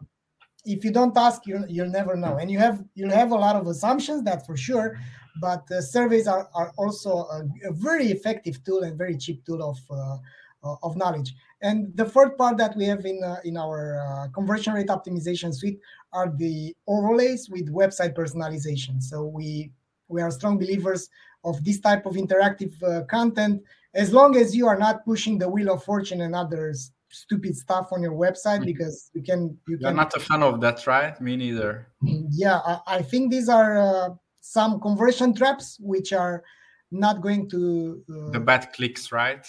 if 0.67 0.83
you 0.83 0.91
don't 0.91 1.15
ask, 1.15 1.47
you'll, 1.47 1.67
you'll 1.69 1.91
never 1.91 2.17
know, 2.17 2.39
and 2.39 2.51
you 2.51 2.59
have 2.59 2.83
you'll 2.95 3.11
have 3.11 3.33
a 3.33 3.35
lot 3.35 3.55
of 3.55 3.67
assumptions. 3.67 4.23
That's 4.23 4.47
for 4.47 4.57
sure 4.57 4.99
but 5.41 5.65
uh, 5.71 5.81
surveys 5.81 6.27
are, 6.27 6.49
are 6.55 6.73
also 6.77 7.11
a, 7.11 7.43
a, 7.69 7.73
very 7.73 8.07
effective 8.07 8.63
tool 8.65 8.85
and 8.85 8.97
very 8.97 9.17
cheap 9.17 9.45
tool 9.45 9.63
of 9.63 9.79
uh, 9.91 10.17
uh, 10.65 10.77
of 10.83 10.97
knowledge. 10.97 11.35
And 11.63 11.95
the 11.97 12.05
third 12.05 12.37
part 12.37 12.57
that 12.59 12.77
we 12.77 12.85
have 12.87 13.05
in 13.05 13.23
uh, 13.23 13.37
in 13.45 13.57
our 13.57 14.01
uh, 14.01 14.29
conversion 14.29 14.75
rate 14.75 14.89
optimization 14.89 15.55
suite 15.55 15.79
are 16.13 16.33
the 16.37 16.75
overlays 16.87 17.49
with 17.51 17.73
website 17.73 18.15
personalization. 18.15 19.03
So 19.03 19.25
we 19.25 19.73
we 20.09 20.23
are 20.23 20.31
strong 20.31 20.59
believers 20.59 21.09
of 21.45 21.63
this 21.65 21.81
type 21.81 22.07
of 22.07 22.15
interactive 22.15 22.73
uh, 22.83 23.05
content 23.05 23.63
as 23.95 24.13
long 24.13 24.37
as 24.37 24.55
you 24.57 24.67
are 24.67 24.79
not 24.79 25.05
pushing 25.05 25.39
the 25.39 25.49
wheel 25.49 25.71
of 25.71 25.85
fortune 25.85 26.23
and 26.23 26.35
others 26.35 26.93
stupid 27.11 27.57
stuff 27.57 27.93
on 27.93 28.03
your 28.03 28.13
website 28.13 28.57
mm-hmm. 28.57 28.65
because 28.65 29.11
you 29.15 29.23
can 29.23 29.57
you 29.69 29.79
You're 29.79 29.91
can 29.91 29.97
not 29.97 30.17
a 30.17 30.21
fan 30.21 30.43
of 30.43 30.61
that 30.63 30.87
right 30.87 31.19
me 31.21 31.37
neither 31.37 31.87
yeah 32.31 32.59
i, 32.67 32.81
I 32.87 33.03
think 33.03 33.31
these 33.31 33.49
are 33.49 33.79
uh, 33.79 34.09
some 34.45 34.79
conversion 34.79 35.35
traps 35.35 35.79
which 35.81 36.13
are 36.13 36.45
not 36.91 37.23
going 37.23 37.49
to 37.49 38.03
uh, 38.15 38.31
the 38.31 38.41
bad 38.41 38.73
clicks 38.75 39.11
right? 39.11 39.47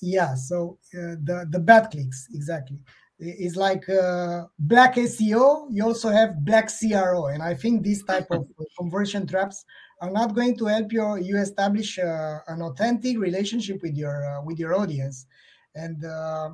Yeah 0.00 0.34
so 0.34 0.78
uh, 0.94 1.20
the 1.22 1.46
the 1.50 1.58
bad 1.60 1.90
clicks 1.90 2.26
exactly. 2.32 2.78
It's 3.18 3.56
like 3.56 3.88
uh, 3.88 4.46
black 4.58 4.96
seo 4.96 5.66
you 5.70 5.84
also 5.84 6.08
have 6.08 6.44
black 6.44 6.70
cro 6.80 7.26
and 7.26 7.42
i 7.42 7.54
think 7.54 7.82
these 7.82 8.02
type 8.04 8.26
of 8.30 8.46
conversion 8.78 9.26
traps 9.26 9.64
are 10.00 10.10
not 10.10 10.34
going 10.34 10.56
to 10.58 10.64
help 10.64 10.92
you 10.92 11.16
you 11.18 11.36
establish 11.36 11.98
uh, 11.98 12.38
an 12.48 12.62
authentic 12.62 13.18
relationship 13.18 13.80
with 13.82 13.94
your 13.94 14.16
uh, 14.30 14.42
with 14.42 14.58
your 14.58 14.74
audience. 14.74 15.26
And 15.74 16.04
uh, 16.04 16.50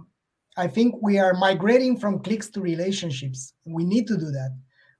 i 0.56 0.66
think 0.66 0.96
we 1.00 1.18
are 1.18 1.34
migrating 1.34 1.96
from 1.96 2.18
clicks 2.18 2.50
to 2.50 2.60
relationships. 2.60 3.54
We 3.64 3.84
need 3.84 4.06
to 4.08 4.16
do 4.16 4.30
that 4.38 4.52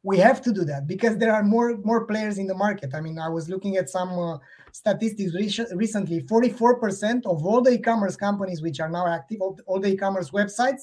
we 0.02 0.17
have 0.19 0.40
to 0.43 0.52
do 0.52 0.64
that 0.64 0.87
because 0.87 1.19
there 1.19 1.35
are 1.35 1.43
more 1.43 1.76
more 1.78 2.07
players 2.07 2.38
in 2.38 2.47
the 2.47 2.55
market. 2.55 2.95
I 2.95 3.00
mean, 3.00 3.19
I 3.19 3.28
was 3.28 3.49
looking 3.49 3.76
at 3.76 3.90
some 3.90 4.11
uh, 4.19 4.38
statistics 4.73 5.35
re- 5.35 5.67
recently. 5.75 6.21
Forty-four 6.21 6.78
percent 6.78 7.26
of 7.26 7.45
all 7.45 7.61
the 7.61 7.73
e-commerce 7.73 8.17
companies 8.17 8.62
which 8.62 8.81
are 8.81 8.88
now 8.88 9.07
active, 9.07 9.40
all, 9.40 9.59
all 9.67 9.81
the 9.81 9.88
e-commerce 9.88 10.31
websites, 10.31 10.83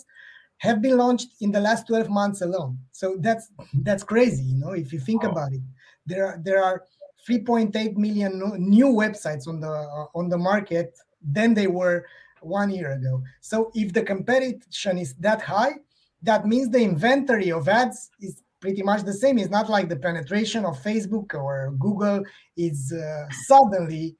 have 0.57 0.81
been 0.81 0.97
launched 0.97 1.29
in 1.41 1.51
the 1.51 1.59
last 1.59 1.87
twelve 1.87 2.09
months 2.09 2.41
alone. 2.41 2.77
So 2.91 3.15
that's 3.19 3.51
that's 3.73 4.03
crazy, 4.03 4.43
you 4.43 4.57
know, 4.57 4.71
if 4.71 4.91
you 4.91 4.99
think 4.99 5.23
wow. 5.23 5.31
about 5.31 5.53
it. 5.53 5.61
There 6.05 6.27
are 6.27 6.39
there 6.43 6.63
are 6.63 6.83
3.8 7.27 7.97
million 7.97 8.39
new 8.59 8.85
websites 8.87 9.47
on 9.47 9.59
the 9.59 9.71
uh, 9.71 10.05
on 10.13 10.29
the 10.29 10.37
market 10.37 10.95
than 11.21 11.53
they 11.53 11.67
were 11.67 12.05
one 12.41 12.69
year 12.69 12.91
ago. 12.91 13.23
So 13.41 13.71
if 13.73 13.93
the 13.93 14.03
competition 14.03 14.99
is 14.99 15.15
that 15.15 15.41
high, 15.41 15.73
that 16.21 16.45
means 16.45 16.69
the 16.69 16.83
inventory 16.83 17.51
of 17.51 17.67
ads 17.67 18.11
is 18.21 18.43
pretty 18.65 18.81
much 18.81 19.03
the 19.03 19.13
same. 19.13 19.37
It's 19.37 19.57
not 19.59 19.69
like 19.69 19.87
the 19.89 20.01
penetration 20.07 20.65
of 20.65 20.81
Facebook 20.81 21.35
or 21.35 21.75
Google 21.77 22.23
is 22.57 22.91
uh, 22.91 23.25
suddenly 23.51 24.17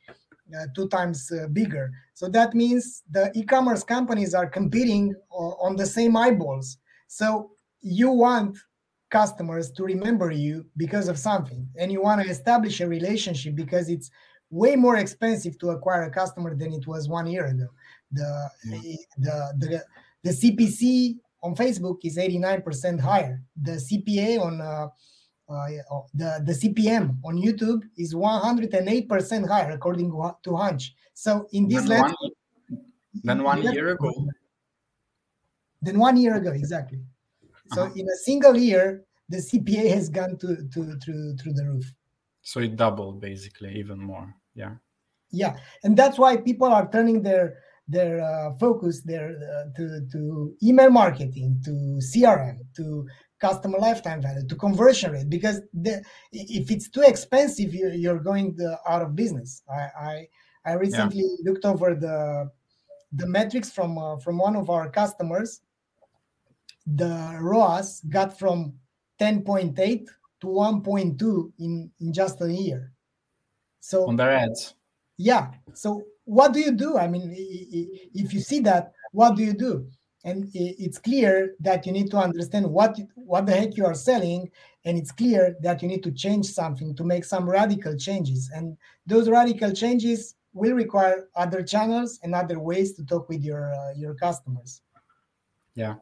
uh, 0.55 0.67
two 0.75 0.87
times 0.89 1.19
uh, 1.31 1.47
bigger. 1.47 1.85
So 2.13 2.29
that 2.37 2.53
means 2.53 3.01
the 3.09 3.31
e-commerce 3.33 3.83
companies 3.83 4.35
are 4.35 4.47
competing 4.59 5.15
on 5.31 5.75
the 5.75 5.87
same 5.97 6.15
eyeballs. 6.15 6.77
So 7.07 7.25
you 7.81 8.11
want 8.11 8.55
customers 9.09 9.71
to 9.77 9.83
remember 9.83 10.29
you 10.29 10.53
because 10.77 11.07
of 11.07 11.17
something, 11.17 11.67
and 11.79 11.91
you 11.91 11.99
want 12.03 12.21
to 12.21 12.29
establish 12.29 12.81
a 12.81 12.87
relationship 12.87 13.55
because 13.55 13.89
it's 13.89 14.11
way 14.51 14.75
more 14.75 14.97
expensive 14.97 15.57
to 15.61 15.71
acquire 15.75 16.03
a 16.03 16.11
customer 16.11 16.53
than 16.55 16.71
it 16.71 16.85
was 16.85 17.09
one 17.09 17.25
year 17.25 17.45
ago. 17.47 17.69
The 18.11 18.31
yeah. 18.65 18.95
the 19.25 19.35
the 19.61 19.83
the 20.25 20.33
CPC 20.39 21.17
on 21.45 21.55
Facebook 21.55 21.99
is 22.03 22.17
89% 22.17 22.99
higher. 22.99 23.41
The 23.61 23.73
CPA 23.73 24.41
on 24.41 24.61
uh, 24.61 24.87
uh, 25.47 25.67
the, 26.13 26.41
the 26.43 26.53
CPM 26.53 27.17
on 27.23 27.37
YouTube 27.37 27.83
is 27.97 28.15
108% 28.15 29.47
higher, 29.47 29.71
according 29.71 30.11
to 30.43 30.55
Hunch. 30.55 30.95
So 31.13 31.47
in 31.51 31.67
this 31.67 31.87
than 31.87 32.01
one, 32.01 32.15
than 33.23 33.43
one 33.43 33.61
year 33.61 33.89
ago. 33.89 34.11
Than 35.83 35.99
one 35.99 36.17
year 36.17 36.35
ago, 36.35 36.51
exactly. 36.51 36.99
So 37.73 37.83
uh-huh. 37.83 37.93
in 37.95 38.07
a 38.07 38.17
single 38.23 38.57
year, 38.57 39.03
the 39.29 39.37
CPA 39.37 39.93
has 39.93 40.09
gone 40.09 40.37
to, 40.37 40.67
to 40.73 40.97
through 40.97 41.37
through 41.37 41.53
the 41.53 41.65
roof. 41.65 41.85
So 42.41 42.59
it 42.59 42.75
doubled 42.75 43.21
basically, 43.21 43.75
even 43.75 43.99
more. 43.99 44.33
Yeah. 44.55 44.75
Yeah, 45.31 45.57
and 45.83 45.97
that's 45.97 46.17
why 46.17 46.37
people 46.37 46.67
are 46.67 46.89
turning 46.91 47.21
their 47.21 47.57
their 47.87 48.21
uh, 48.21 48.53
focus 48.55 49.01
their 49.01 49.29
uh, 49.29 49.65
to, 49.75 50.01
to 50.11 50.55
email 50.63 50.89
marketing 50.89 51.61
to 51.63 51.71
crm 52.11 52.57
to 52.75 53.05
customer 53.39 53.77
lifetime 53.77 54.21
value 54.21 54.45
to 54.47 54.55
conversion 54.55 55.11
rate 55.11 55.29
because 55.29 55.61
the, 55.73 56.03
if 56.31 56.71
it's 56.71 56.89
too 56.89 57.01
expensive 57.01 57.73
you're, 57.73 57.93
you're 57.93 58.19
going 58.19 58.55
the, 58.55 58.79
out 58.87 59.01
of 59.01 59.15
business. 59.15 59.61
I 59.69 59.81
i, 60.09 60.27
I 60.65 60.73
recently 60.73 61.21
yeah. 61.23 61.49
looked 61.51 61.65
over 61.65 61.93
the 61.95 62.49
the 63.13 63.27
metrics 63.27 63.69
from 63.69 63.97
uh, 63.97 64.17
from 64.17 64.37
one 64.37 64.55
of 64.55 64.69
our 64.69 64.89
customers. 64.89 65.61
The 66.87 67.37
roas 67.41 68.01
got 68.09 68.37
from 68.37 68.75
10.8 69.19 70.07
to 70.41 70.47
1.2 70.47 71.51
in 71.59 71.91
in 71.99 72.13
just 72.13 72.41
a 72.41 72.51
year. 72.51 72.91
So 73.79 74.07
on 74.07 74.15
their 74.15 74.31
ads. 74.31 74.73
Yeah. 75.17 75.51
So 75.73 76.03
what 76.25 76.53
do 76.53 76.59
you 76.59 76.71
do? 76.71 76.97
I 76.97 77.07
mean 77.07 77.33
if 77.33 78.33
you 78.33 78.41
see 78.41 78.59
that 78.61 78.91
what 79.11 79.35
do 79.35 79.43
you 79.43 79.53
do? 79.53 79.87
And 80.23 80.49
it's 80.53 80.97
clear 80.97 81.53
that 81.59 81.85
you 81.85 81.91
need 81.91 82.09
to 82.11 82.17
understand 82.17 82.65
what 82.67 82.99
what 83.15 83.45
the 83.45 83.53
heck 83.53 83.77
you 83.77 83.85
are 83.85 83.93
selling 83.93 84.51
and 84.83 84.97
it's 84.97 85.11
clear 85.11 85.55
that 85.61 85.81
you 85.81 85.87
need 85.87 86.03
to 86.03 86.11
change 86.11 86.47
something 86.47 86.95
to 86.95 87.03
make 87.03 87.25
some 87.25 87.49
radical 87.49 87.95
changes. 87.97 88.51
And 88.53 88.77
those 89.05 89.29
radical 89.29 89.71
changes 89.71 90.35
will 90.53 90.73
require 90.73 91.27
other 91.35 91.61
channels 91.63 92.19
and 92.23 92.33
other 92.33 92.59
ways 92.59 92.93
to 92.93 93.05
talk 93.05 93.29
with 93.29 93.43
your 93.43 93.73
uh, 93.73 93.93
your 93.95 94.15
customers. 94.15 94.81
Yeah. 95.75 95.95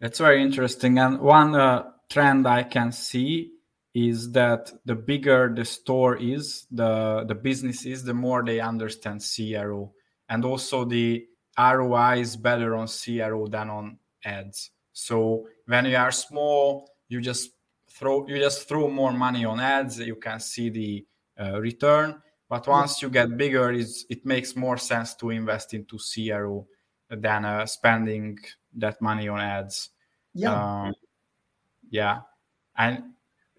That's 0.00 0.18
very 0.18 0.42
interesting. 0.42 0.98
And 0.98 1.20
one 1.20 1.54
uh, 1.54 1.84
trend 2.08 2.46
i 2.46 2.62
can 2.62 2.92
see 2.92 3.50
is 3.94 4.32
that 4.32 4.72
the 4.84 4.94
bigger 4.94 5.52
the 5.54 5.64
store 5.64 6.16
is, 6.16 6.66
the 6.70 7.24
the 7.28 7.34
business 7.34 7.86
is, 7.86 8.02
the 8.02 8.14
more 8.14 8.44
they 8.44 8.60
understand 8.60 9.22
CRO, 9.22 9.92
and 10.28 10.44
also 10.44 10.84
the 10.84 11.26
ROI 11.56 12.18
is 12.18 12.36
better 12.36 12.74
on 12.74 12.88
CRO 12.88 13.46
than 13.46 13.70
on 13.70 13.98
ads. 14.24 14.70
So 14.92 15.46
when 15.66 15.86
you 15.86 15.96
are 15.96 16.10
small, 16.10 16.90
you 17.08 17.20
just 17.20 17.50
throw 17.90 18.26
you 18.26 18.38
just 18.38 18.68
throw 18.68 18.88
more 18.90 19.12
money 19.12 19.44
on 19.44 19.60
ads. 19.60 20.00
You 20.00 20.16
can 20.16 20.40
see 20.40 20.70
the 20.70 21.06
uh, 21.40 21.60
return. 21.60 22.20
But 22.48 22.66
once 22.66 23.00
you 23.00 23.10
get 23.10 23.36
bigger, 23.36 23.72
it's, 23.72 24.04
it 24.10 24.26
makes 24.26 24.54
more 24.54 24.76
sense 24.76 25.14
to 25.16 25.30
invest 25.30 25.74
into 25.74 25.98
CRO 25.98 26.66
than 27.08 27.44
uh, 27.44 27.66
spending 27.66 28.38
that 28.76 29.00
money 29.00 29.28
on 29.28 29.40
ads. 29.40 29.90
Yeah. 30.34 30.84
Um, 30.84 30.94
yeah. 31.90 32.20
And 32.76 33.13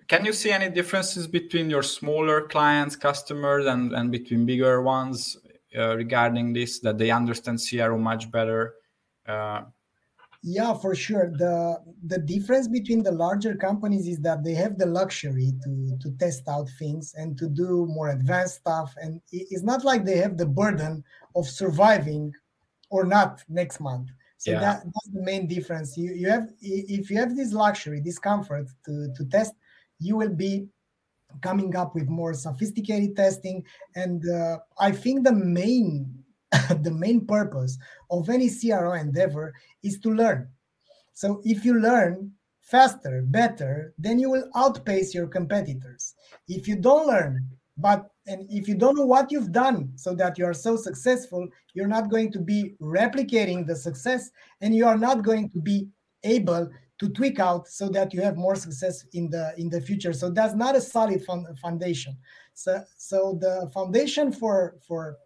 can 0.07 0.25
you 0.25 0.33
see 0.33 0.51
any 0.51 0.69
differences 0.69 1.27
between 1.27 1.69
your 1.69 1.83
smaller 1.83 2.41
clients 2.41 2.95
customers 2.95 3.65
and, 3.65 3.93
and 3.93 4.12
between 4.12 4.45
bigger 4.45 4.81
ones 4.81 5.38
uh, 5.77 5.95
regarding 5.95 6.53
this 6.53 6.79
that 6.79 6.97
they 6.97 7.12
understand 7.12 7.59
cro 7.69 7.97
much 7.97 8.31
better? 8.31 8.75
Uh, 9.27 9.63
yeah 10.45 10.74
for 10.75 10.93
sure. 10.93 11.31
The 11.38 11.81
the 12.05 12.19
difference 12.19 12.67
between 12.67 13.01
the 13.01 13.12
larger 13.12 13.55
companies 13.55 14.07
is 14.07 14.19
that 14.19 14.43
they 14.43 14.53
have 14.53 14.77
the 14.77 14.85
luxury 14.85 15.53
to 15.63 15.97
to 16.00 16.12
test 16.17 16.47
out 16.47 16.69
things 16.77 17.15
and 17.17 17.35
to 17.39 17.50
do 17.50 17.88
more 17.88 18.09
advanced 18.09 18.55
stuff. 18.55 18.93
And 19.01 19.21
it's 19.31 19.63
not 19.63 19.83
like 19.83 20.05
they 20.05 20.17
have 20.17 20.38
the 20.38 20.45
burden 20.45 21.03
of 21.35 21.47
surviving 21.47 22.31
or 22.91 23.03
not 23.05 23.43
next 23.50 23.79
month. 23.79 24.09
So 24.38 24.51
yeah. 24.51 24.59
that, 24.59 24.83
that's 24.83 25.09
the 25.12 25.24
main 25.24 25.47
difference. 25.47 25.97
You 25.97 26.13
you 26.13 26.29
have 26.29 26.47
if 26.62 27.09
you 27.09 27.17
have 27.17 27.35
this 27.35 27.51
luxury 27.51 28.00
this 28.00 28.19
comfort 28.19 28.67
to 28.85 29.12
to 29.15 29.25
test 29.25 29.53
you 29.99 30.15
will 30.15 30.33
be 30.33 30.67
coming 31.41 31.75
up 31.75 31.95
with 31.95 32.07
more 32.07 32.33
sophisticated 32.33 33.15
testing 33.15 33.63
and 33.95 34.23
uh, 34.29 34.57
i 34.79 34.91
think 34.91 35.23
the 35.23 35.31
main 35.33 36.13
the 36.81 36.91
main 36.91 37.25
purpose 37.25 37.77
of 38.11 38.29
any 38.29 38.49
cro 38.49 38.93
endeavor 38.93 39.53
is 39.83 39.99
to 39.99 40.09
learn 40.09 40.47
So 41.15 41.41
if 41.45 41.63
you 41.63 41.79
learn 41.79 42.33
faster, 42.61 43.23
better, 43.25 43.93
then 43.97 44.19
you 44.19 44.29
will 44.29 44.49
outpace 44.55 45.13
your 45.15 45.27
competitors. 45.27 46.13
If 46.47 46.67
you 46.67 46.75
don't 46.75 47.07
learn, 47.07 47.47
but 47.77 48.09
and 48.27 48.45
if 48.49 48.67
you 48.67 48.75
don't 48.75 48.97
know 48.97 49.05
what 49.05 49.31
you've 49.31 49.51
done 49.51 49.93
so 49.95 50.13
that 50.15 50.37
you 50.37 50.45
are 50.45 50.53
so 50.53 50.75
successful, 50.75 51.47
you're 51.73 51.87
not 51.87 52.09
going 52.09 52.31
to 52.33 52.39
be 52.39 52.75
replicating 52.81 53.65
the 53.65 53.75
success 53.75 54.29
and 54.61 54.75
you 54.75 54.85
are 54.85 54.97
not 54.97 55.23
going 55.23 55.49
to 55.51 55.61
be 55.61 55.87
able 56.23 56.69
to 56.99 57.09
tweak 57.09 57.39
out 57.39 57.67
so 57.67 57.89
that 57.89 58.13
you 58.13 58.21
have 58.21 58.37
more 58.37 58.55
success 58.55 59.05
in 59.13 59.29
the 59.29 59.53
in 59.57 59.69
the 59.69 59.81
future. 59.81 60.13
So 60.13 60.29
that's 60.29 60.55
not 60.55 60.75
a 60.75 60.81
solid 60.81 61.23
foundation. 61.61 62.17
So 62.53 62.83
so 62.97 63.37
the 63.39 63.69
foundation 63.73 64.31
for 64.31 64.77
for 64.87 65.17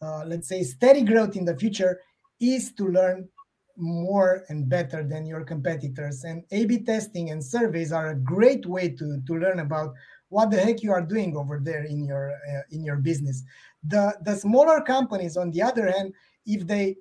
uh, 0.00 0.24
let's 0.26 0.48
say 0.48 0.62
steady 0.62 1.02
growth 1.02 1.36
in 1.36 1.44
the 1.44 1.56
future 1.56 2.00
is 2.40 2.72
to 2.72 2.88
learn 2.88 3.28
more 3.76 4.44
and 4.48 4.68
better 4.68 5.02
than 5.02 5.26
your 5.26 5.44
competitors. 5.44 6.24
And 6.24 6.44
a 6.50 6.66
b 6.66 6.82
testing 6.82 7.30
and 7.30 7.42
surveys 7.42 7.92
are 7.92 8.10
a 8.10 8.16
great 8.16 8.66
way 8.66 8.88
to 8.88 9.20
to 9.26 9.34
learn 9.34 9.60
about 9.60 9.94
what 10.28 10.50
the 10.50 10.58
heck 10.58 10.82
you 10.82 10.92
are 10.92 11.04
doing 11.04 11.36
over 11.36 11.60
there 11.62 11.84
in 11.84 12.04
your 12.04 12.32
uh, 12.32 12.62
in 12.70 12.82
your 12.82 12.96
business. 12.96 13.42
The 13.86 14.16
the 14.24 14.34
smaller 14.34 14.80
companies 14.80 15.36
on 15.36 15.50
the 15.50 15.62
other 15.62 15.90
hand 15.90 16.14
if 16.46 16.66
they 16.66 16.96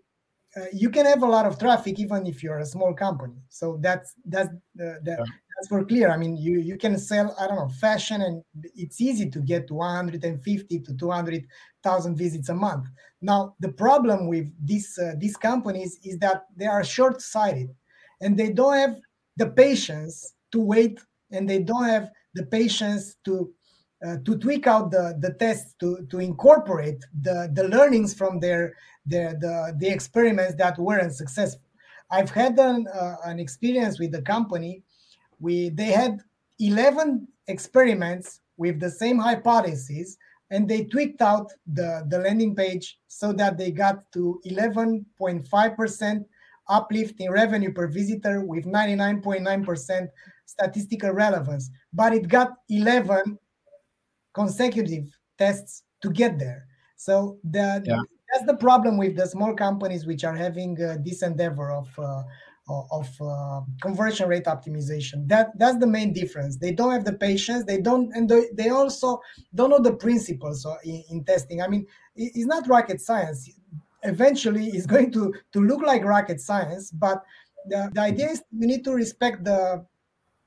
uh, 0.58 0.66
you 0.74 0.90
can 0.90 1.06
have 1.06 1.24
a 1.24 1.28
lot 1.28 1.46
of 1.46 1.58
traffic 1.58 2.00
even 2.00 2.26
if 2.28 2.44
you're 2.44 2.60
a 2.60 2.66
small 2.66 2.94
company. 2.94 3.36
So 3.50 3.78
that's 3.82 4.16
that's 4.26 4.50
uh, 4.50 5.00
that, 5.04 5.18
yeah. 5.20 5.26
that's 5.56 5.68
for 5.70 5.86
clear. 5.86 6.12
I 6.12 6.18
mean 6.18 6.36
you 6.36 6.60
you 6.60 6.78
can 6.78 6.98
sell 6.98 7.36
i 7.40 7.48
don't 7.48 7.56
know 7.56 7.70
fashion 7.70 8.22
and 8.22 8.44
it's 8.76 9.00
easy 9.00 9.30
to 9.30 9.40
get 9.40 9.68
to 9.68 9.76
150 9.76 10.80
to 10.80 10.98
200000 10.98 12.16
visits 12.16 12.50
a 12.50 12.54
month. 12.54 12.88
Now 13.22 13.56
the 13.60 13.72
problem 13.72 14.28
with 14.28 14.52
these 14.64 14.98
uh, 15.00 15.14
these 15.18 15.38
companies 15.38 16.00
is 16.04 16.18
that 16.20 16.44
they 16.56 16.68
are 16.68 16.84
short-sighted 16.84 17.70
and 18.20 18.38
they 18.38 18.52
don't 18.52 18.76
have 18.76 18.98
the 19.38 19.48
patience 19.48 20.34
to 20.52 20.60
wait 20.60 21.00
and 21.32 21.50
they 21.50 21.60
don't 21.60 21.86
have 21.86 22.10
the 22.34 22.46
patience 22.46 23.16
to 23.26 23.54
uh, 24.06 24.18
to 24.26 24.38
tweak 24.38 24.68
out 24.68 24.92
the, 24.92 25.16
the 25.20 25.34
tests 25.34 25.76
to, 25.80 26.06
to 26.10 26.20
incorporate 26.20 27.04
the, 27.22 27.50
the 27.54 27.68
learnings 27.68 28.14
from 28.14 28.40
their, 28.40 28.74
their 29.06 29.34
the, 29.34 29.76
the 29.78 29.88
experiments 29.88 30.56
that 30.56 30.78
weren't 30.78 31.14
successful. 31.14 31.62
I've 32.10 32.32
had 32.32 32.60
an, 32.60 32.88
uh, 32.88 33.16
an 33.26 33.40
experience 33.40 34.00
with 34.00 34.12
the 34.12 34.22
company. 34.22 34.84
We 35.40 35.70
they 35.70 35.92
had 35.92 36.20
11 36.60 37.28
experiments 37.48 38.42
with 38.58 38.80
the 38.80 38.90
same 38.90 39.18
hypothesis, 39.18 40.18
and 40.52 40.68
they 40.68 40.84
tweaked 40.84 41.22
out 41.22 41.52
the, 41.66 42.06
the 42.10 42.20
landing 42.20 42.56
page 42.56 43.00
so 43.08 43.32
that 43.34 43.58
they 43.58 43.72
got 43.72 44.12
to 44.14 44.42
11.5% 44.46 46.26
uplift 46.70 47.20
in 47.20 47.32
revenue 47.32 47.74
per 47.74 47.88
visitor 47.88 48.44
with 48.44 48.66
99.9% 48.66 50.08
statistical 50.46 51.12
relevance. 51.12 51.70
But 51.94 52.14
it 52.14 52.28
got 52.28 52.54
11 52.70 53.40
consecutive 54.34 55.18
tests 55.38 55.84
to 56.02 56.10
get 56.10 56.40
there. 56.40 56.66
So 56.96 57.38
the, 57.44 57.84
yeah. 57.86 58.02
that's 58.32 58.46
the 58.46 58.58
problem 58.58 58.98
with 58.98 59.16
the 59.16 59.28
small 59.28 59.54
companies 59.56 60.06
which 60.06 60.24
are 60.24 60.36
having 60.36 60.82
uh, 60.82 60.98
this 61.04 61.24
endeavor 61.24 61.72
of 61.72 61.88
uh, 61.98 62.24
of 62.92 63.10
uh, 63.22 63.62
conversion 63.82 64.30
rate 64.30 64.46
optimization. 64.46 65.28
That 65.28 65.58
that's 65.58 65.78
the 65.80 65.88
main 65.88 66.14
difference. 66.14 66.58
They 66.58 66.72
don't 66.72 66.92
have 66.92 67.04
the 67.04 67.14
patience. 67.14 67.66
They 67.66 67.82
don't, 67.82 68.16
and 68.16 68.30
they, 68.30 68.50
they 68.54 68.70
also 68.70 69.20
don't 69.56 69.72
know 69.72 69.80
the 69.80 69.94
principles 69.94 70.66
in, 70.86 71.04
in 71.10 71.24
testing. 71.26 71.62
I 71.62 71.68
mean, 71.68 71.86
it's 72.16 72.46
not 72.46 72.68
rocket 72.70 73.02
science. 73.02 73.50
Eventually, 74.04 74.68
it's 74.68 74.86
going 74.86 75.12
to 75.12 75.34
to 75.54 75.60
look 75.60 75.82
like 75.82 76.04
rocket 76.06 76.40
science, 76.40 76.92
but 76.92 77.24
the, 77.68 77.92
the 77.94 78.02
idea 78.02 78.30
is 78.30 78.42
you 78.52 78.68
need 78.68 78.84
to 78.86 78.94
respect 78.94 79.44
the 79.44 79.86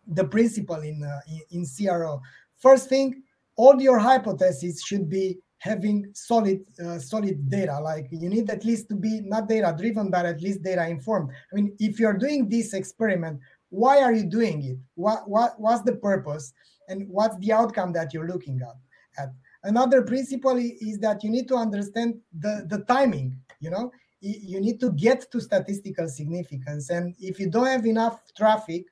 the 0.07 0.25
principle 0.25 0.81
in, 0.81 1.03
uh, 1.03 1.21
in, 1.29 1.61
in 1.61 1.67
CRO. 1.67 2.21
First 2.59 2.89
thing, 2.89 3.23
all 3.57 3.81
your 3.81 3.99
hypotheses 3.99 4.83
should 4.83 5.09
be 5.09 5.39
having 5.59 6.07
solid 6.13 6.61
uh, 6.85 6.99
solid 6.99 7.49
data. 7.49 7.79
Like 7.81 8.09
you 8.11 8.29
need 8.29 8.51
at 8.51 8.65
least 8.65 8.89
to 8.91 8.97
be 8.97 9.21
not 9.21 9.49
data 9.49 9.75
driven 9.77 10.11
but 10.11 10.27
at 10.27 10.43
least 10.43 10.63
data 10.63 10.87
informed 10.87 11.31
i 11.31 11.55
mean 11.55 11.75
if 11.79 11.99
you're 11.99 12.19
doing 12.19 12.49
this 12.49 12.75
experiment 12.75 13.41
why 13.75 14.01
are 14.03 14.13
you 14.13 14.25
doing 14.25 14.63
it? 14.63 14.79
What, 14.95 15.29
what 15.29 15.59
what's 15.59 15.83
the 15.83 15.97
purpose? 15.97 16.53
And 16.89 17.09
what's 17.09 17.37
the 17.39 17.53
outcome 17.53 17.93
that 17.95 18.15
you're 18.15 18.29
looking 18.29 18.61
at, 18.63 19.23
at? 19.23 19.31
Another 19.65 20.03
principle 20.03 20.57
is 20.59 20.99
that 21.01 21.25
you 21.25 21.31
need 21.31 21.49
to 21.49 21.57
understand 21.57 22.21
the 22.39 22.67
the 22.69 22.85
timing 22.85 23.37
you 23.61 23.71
know? 23.71 23.91
You 24.21 24.61
need 24.61 24.81
to 24.81 24.91
get 24.93 25.31
to 25.33 25.41
statistical 25.41 26.09
significance. 26.09 26.89
And 26.89 27.15
if 27.19 27.39
you 27.39 27.51
don't 27.51 27.67
have 27.67 27.85
enough 27.85 28.21
traffic 28.35 28.87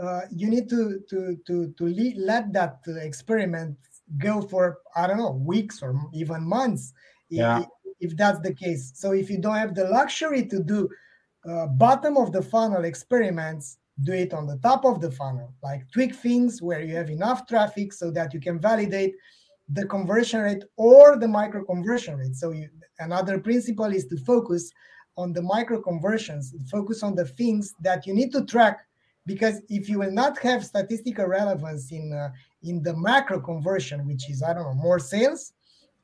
uh, 0.00 0.22
you 0.34 0.48
need 0.48 0.68
to 0.68 1.00
to 1.08 1.36
to 1.46 1.74
to 1.76 1.84
le- 1.84 2.18
let 2.18 2.52
that 2.52 2.78
experiment 2.86 3.76
go 4.18 4.40
for 4.40 4.78
I 4.96 5.06
don't 5.06 5.18
know 5.18 5.32
weeks 5.32 5.82
or 5.82 5.94
even 6.12 6.42
months. 6.44 6.92
Yeah. 7.28 7.60
If, 7.60 7.66
if 8.00 8.16
that's 8.16 8.40
the 8.40 8.54
case. 8.54 8.92
So 8.94 9.12
if 9.12 9.28
you 9.30 9.38
don't 9.38 9.56
have 9.56 9.74
the 9.74 9.84
luxury 9.84 10.46
to 10.46 10.62
do 10.62 10.88
uh, 11.48 11.66
bottom 11.66 12.16
of 12.16 12.32
the 12.32 12.42
funnel 12.42 12.84
experiments, 12.84 13.78
do 14.02 14.12
it 14.12 14.32
on 14.32 14.46
the 14.46 14.58
top 14.58 14.84
of 14.84 15.00
the 15.00 15.10
funnel. 15.10 15.52
Like 15.62 15.82
tweak 15.92 16.14
things 16.14 16.62
where 16.62 16.80
you 16.80 16.96
have 16.96 17.10
enough 17.10 17.46
traffic 17.46 17.92
so 17.92 18.10
that 18.12 18.32
you 18.32 18.40
can 18.40 18.58
validate 18.58 19.14
the 19.68 19.86
conversion 19.86 20.40
rate 20.40 20.64
or 20.76 21.16
the 21.16 21.28
micro 21.28 21.64
conversion 21.64 22.16
rate. 22.16 22.34
So 22.34 22.50
you, 22.52 22.68
another 22.98 23.38
principle 23.38 23.92
is 23.92 24.06
to 24.06 24.16
focus 24.16 24.70
on 25.16 25.32
the 25.32 25.42
micro 25.42 25.80
conversions, 25.80 26.54
focus 26.70 27.02
on 27.02 27.14
the 27.14 27.26
things 27.26 27.74
that 27.82 28.06
you 28.06 28.14
need 28.14 28.32
to 28.32 28.44
track 28.46 28.80
because 29.26 29.60
if 29.68 29.88
you 29.88 29.98
will 29.98 30.10
not 30.10 30.38
have 30.38 30.64
statistical 30.64 31.26
relevance 31.26 31.92
in 31.92 32.12
uh, 32.12 32.30
in 32.62 32.82
the 32.82 32.96
macro 32.96 33.40
conversion 33.40 34.06
which 34.06 34.28
is 34.30 34.42
i 34.42 34.52
don't 34.52 34.64
know 34.64 34.74
more 34.74 34.98
sales 34.98 35.52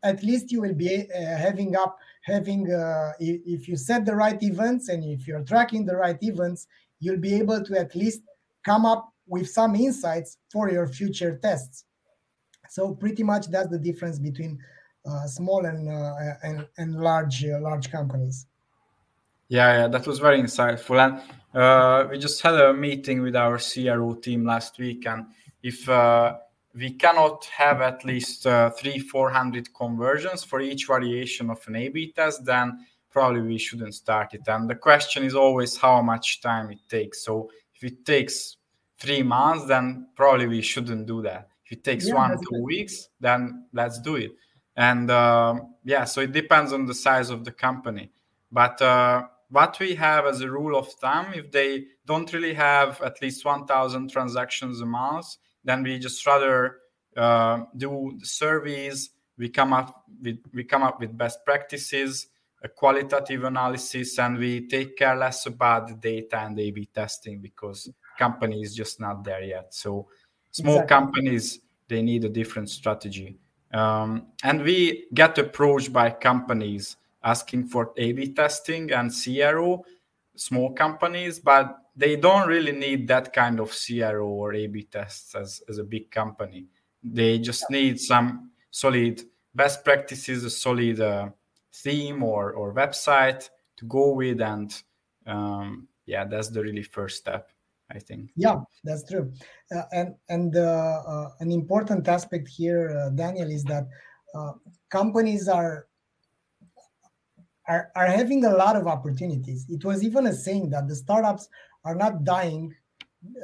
at 0.02 0.22
least 0.22 0.52
you 0.52 0.60
will 0.60 0.74
be 0.74 1.10
uh, 1.10 1.36
having 1.36 1.76
up 1.76 1.98
having 2.22 2.72
uh, 2.72 3.12
if 3.18 3.68
you 3.68 3.76
set 3.76 4.04
the 4.04 4.14
right 4.14 4.42
events 4.42 4.88
and 4.88 5.04
if 5.04 5.26
you're 5.26 5.42
tracking 5.44 5.84
the 5.86 5.96
right 5.96 6.18
events 6.22 6.66
you'll 7.00 7.18
be 7.18 7.34
able 7.34 7.62
to 7.62 7.78
at 7.78 7.94
least 7.94 8.20
come 8.64 8.84
up 8.84 9.12
with 9.26 9.48
some 9.48 9.74
insights 9.74 10.38
for 10.50 10.70
your 10.70 10.86
future 10.86 11.38
tests. 11.42 11.84
So 12.68 12.94
pretty 12.94 13.22
much 13.22 13.48
that's 13.48 13.68
the 13.68 13.78
difference 13.78 14.18
between 14.18 14.58
uh, 15.08 15.26
small 15.26 15.66
and 15.66 15.88
uh, 15.88 16.14
and, 16.42 16.66
and 16.78 16.96
large 16.96 17.44
uh, 17.44 17.60
large 17.60 17.90
companies 17.90 18.46
yeah, 19.48 19.80
yeah, 19.80 19.88
that 19.88 20.06
was 20.06 20.18
very 20.18 20.40
insightful. 20.40 20.98
And 21.04 21.22
uh, 21.56 22.08
we 22.10 22.18
just 22.18 22.42
had 22.42 22.54
a 22.54 22.72
meeting 22.72 23.22
with 23.22 23.36
our 23.36 23.58
CRO 23.58 24.14
team 24.14 24.44
last 24.44 24.78
week, 24.78 25.06
and 25.06 25.26
if 25.62 25.88
uh, 25.88 26.36
we 26.74 26.92
cannot 26.92 27.44
have 27.46 27.80
at 27.80 28.04
least 28.04 28.46
uh, 28.46 28.70
three, 28.70 28.98
four 28.98 29.30
hundred 29.30 29.72
conversions 29.74 30.44
for 30.44 30.60
each 30.60 30.86
variation 30.86 31.50
of 31.50 31.62
an 31.66 31.76
A/B 31.76 32.12
test, 32.12 32.44
then 32.44 32.86
probably 33.10 33.40
we 33.40 33.58
shouldn't 33.58 33.94
start 33.94 34.34
it. 34.34 34.42
And 34.46 34.68
the 34.68 34.74
question 34.74 35.24
is 35.24 35.34
always 35.34 35.76
how 35.76 36.02
much 36.02 36.42
time 36.42 36.70
it 36.70 36.80
takes. 36.88 37.24
So 37.24 37.50
if 37.74 37.82
it 37.82 38.04
takes 38.04 38.56
three 38.98 39.22
months, 39.22 39.66
then 39.66 40.08
probably 40.16 40.46
we 40.46 40.60
shouldn't 40.60 41.06
do 41.06 41.22
that. 41.22 41.48
If 41.64 41.78
it 41.78 41.84
takes 41.84 42.08
yeah, 42.08 42.14
one, 42.14 42.32
two 42.32 42.44
good. 42.50 42.62
weeks, 42.62 43.08
then 43.18 43.66
let's 43.72 43.98
do 44.00 44.16
it. 44.16 44.32
And 44.76 45.10
um, 45.10 45.74
yeah, 45.84 46.04
so 46.04 46.20
it 46.20 46.32
depends 46.32 46.74
on 46.74 46.84
the 46.84 46.94
size 46.94 47.30
of 47.30 47.44
the 47.44 47.52
company. 47.52 48.10
But 48.52 48.80
uh, 48.82 49.24
what 49.50 49.78
we 49.78 49.94
have 49.94 50.26
as 50.26 50.40
a 50.40 50.50
rule 50.50 50.76
of 50.76 50.92
thumb, 50.94 51.32
if 51.34 51.50
they 51.52 51.86
don't 52.04 52.32
really 52.32 52.54
have 52.54 53.00
at 53.02 53.20
least 53.22 53.44
1,000 53.44 54.10
transactions 54.10 54.80
a 54.80 54.86
month, 54.86 55.36
then 55.64 55.82
we 55.82 55.98
just 55.98 56.24
rather 56.26 56.78
uh, 57.16 57.64
do 57.76 58.16
the 58.18 58.26
surveys. 58.26 59.10
We 59.38 59.48
come 59.48 59.72
up 59.72 60.04
with 60.22 60.38
we 60.54 60.64
come 60.64 60.82
up 60.82 61.00
with 61.00 61.16
best 61.16 61.44
practices, 61.44 62.28
a 62.62 62.68
qualitative 62.68 63.44
analysis, 63.44 64.18
and 64.18 64.38
we 64.38 64.66
take 64.66 64.96
care 64.96 65.16
less 65.16 65.46
about 65.46 65.88
the 65.88 65.94
data 65.94 66.40
and 66.40 66.58
A/B 66.58 66.88
testing 66.94 67.40
because 67.40 67.90
company 68.18 68.62
is 68.62 68.74
just 68.74 68.98
not 69.00 69.24
there 69.24 69.42
yet. 69.42 69.74
So 69.74 70.08
small 70.52 70.76
exactly. 70.76 70.96
companies 70.96 71.60
they 71.88 72.02
need 72.02 72.24
a 72.24 72.28
different 72.28 72.70
strategy, 72.70 73.38
um, 73.72 74.28
and 74.42 74.62
we 74.62 75.06
get 75.12 75.38
approached 75.38 75.92
by 75.92 76.10
companies 76.10 76.96
asking 77.26 77.66
for 77.66 77.92
A/B 77.96 78.32
testing 78.32 78.92
and 78.92 79.10
CRO, 79.12 79.84
small 80.36 80.72
companies, 80.72 81.40
but 81.40 81.76
they 81.96 82.14
don't 82.16 82.46
really 82.46 82.72
need 82.72 83.08
that 83.08 83.32
kind 83.32 83.58
of 83.58 83.72
CRO 83.72 84.28
or 84.28 84.54
A/B 84.54 84.84
tests 84.84 85.34
as, 85.34 85.60
as 85.68 85.78
a 85.78 85.84
big 85.84 86.10
company. 86.10 86.66
They 87.02 87.38
just 87.38 87.68
need 87.68 88.00
some 88.00 88.52
solid 88.70 89.22
best 89.54 89.84
practices, 89.84 90.44
a 90.44 90.50
solid 90.50 91.00
uh, 91.00 91.30
theme 91.74 92.22
or 92.22 92.52
or 92.52 92.72
website 92.72 93.50
to 93.78 93.84
go 93.86 94.12
with, 94.12 94.40
and 94.40 94.70
um, 95.26 95.88
yeah, 96.06 96.24
that's 96.24 96.48
the 96.48 96.62
really 96.62 96.82
first 96.82 97.18
step. 97.18 97.50
I 97.90 98.00
think. 98.00 98.30
Yeah, 98.36 98.56
that's 98.82 99.04
true, 99.08 99.32
uh, 99.74 99.84
and 99.92 100.14
and 100.28 100.56
uh, 100.56 101.02
uh 101.12 101.28
an 101.40 101.52
important 101.52 102.08
aspect 102.08 102.48
here, 102.48 102.96
uh, 102.98 103.10
Daniel, 103.10 103.50
is 103.50 103.62
that 103.64 103.86
uh, 104.34 104.52
companies 104.90 105.48
are 105.48 105.86
are, 107.68 107.90
are 107.96 108.06
having 108.06 108.44
a 108.44 108.50
lot 108.50 108.76
of 108.76 108.86
opportunities. 108.86 109.66
It 109.68 109.84
was 109.84 110.04
even 110.04 110.26
a 110.26 110.32
saying 110.32 110.70
that 110.70 110.88
the 110.88 110.94
startups 110.96 111.48
are 111.84 111.94
not 111.94 112.24
dying, 112.24 112.74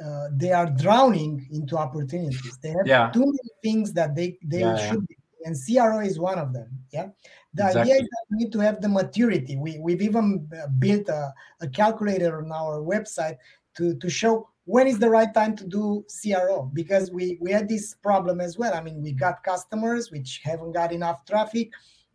uh, 0.03 0.27
they 0.33 0.51
are 0.51 0.69
drowning 0.69 1.47
into 1.51 1.77
opportunities. 1.77 2.57
They 2.61 2.69
have 2.69 2.85
Yeah. 2.87 3.09
too 3.11 3.25
many 3.25 3.49
things 3.61 3.93
that 3.93 4.15
they, 4.15 4.37
they 4.43 4.59
Yeah, 4.61 4.77
yeah. 4.77 4.91
should 4.91 5.07
be. 5.07 5.17
And 5.45 5.57
CRO 5.57 5.99
is 5.99 6.19
one 6.19 6.39
of 6.39 6.53
them. 6.53 6.69
Yeah. 6.91 7.09
The 7.53 7.65
idea 7.65 7.95
is 7.95 8.01
that 8.01 8.25
we 8.31 8.37
need 8.37 8.51
to 8.53 8.59
have 8.59 8.81
the 8.81 8.87
maturity. 8.89 9.57
We, 9.57 9.77
we've 9.77 10.01
even 10.01 10.47
uh, 10.57 10.67
built 10.79 11.09
a, 11.09 11.33
a 11.61 11.67
calculator 11.67 12.41
on 12.43 12.51
our 12.51 12.79
website 12.81 13.37
to, 13.75 13.95
to 13.95 14.09
show 14.09 14.49
when 14.65 14.87
is 14.87 14.99
the 14.99 15.09
right 15.09 15.33
time 15.33 15.55
to 15.57 15.67
do 15.67 16.05
CRO 16.21 16.71
because 16.73 17.11
we, 17.11 17.37
we 17.41 17.51
had 17.51 17.67
this 17.67 17.95
problem 17.95 18.39
as 18.39 18.57
well. 18.57 18.73
I 18.73 18.81
mean, 18.81 19.01
we 19.01 19.11
got 19.11 19.43
customers 19.43 20.09
which 20.09 20.39
haven't 20.43 20.71
got 20.71 20.93
enough 20.93 21.25
traffic. 21.25 21.71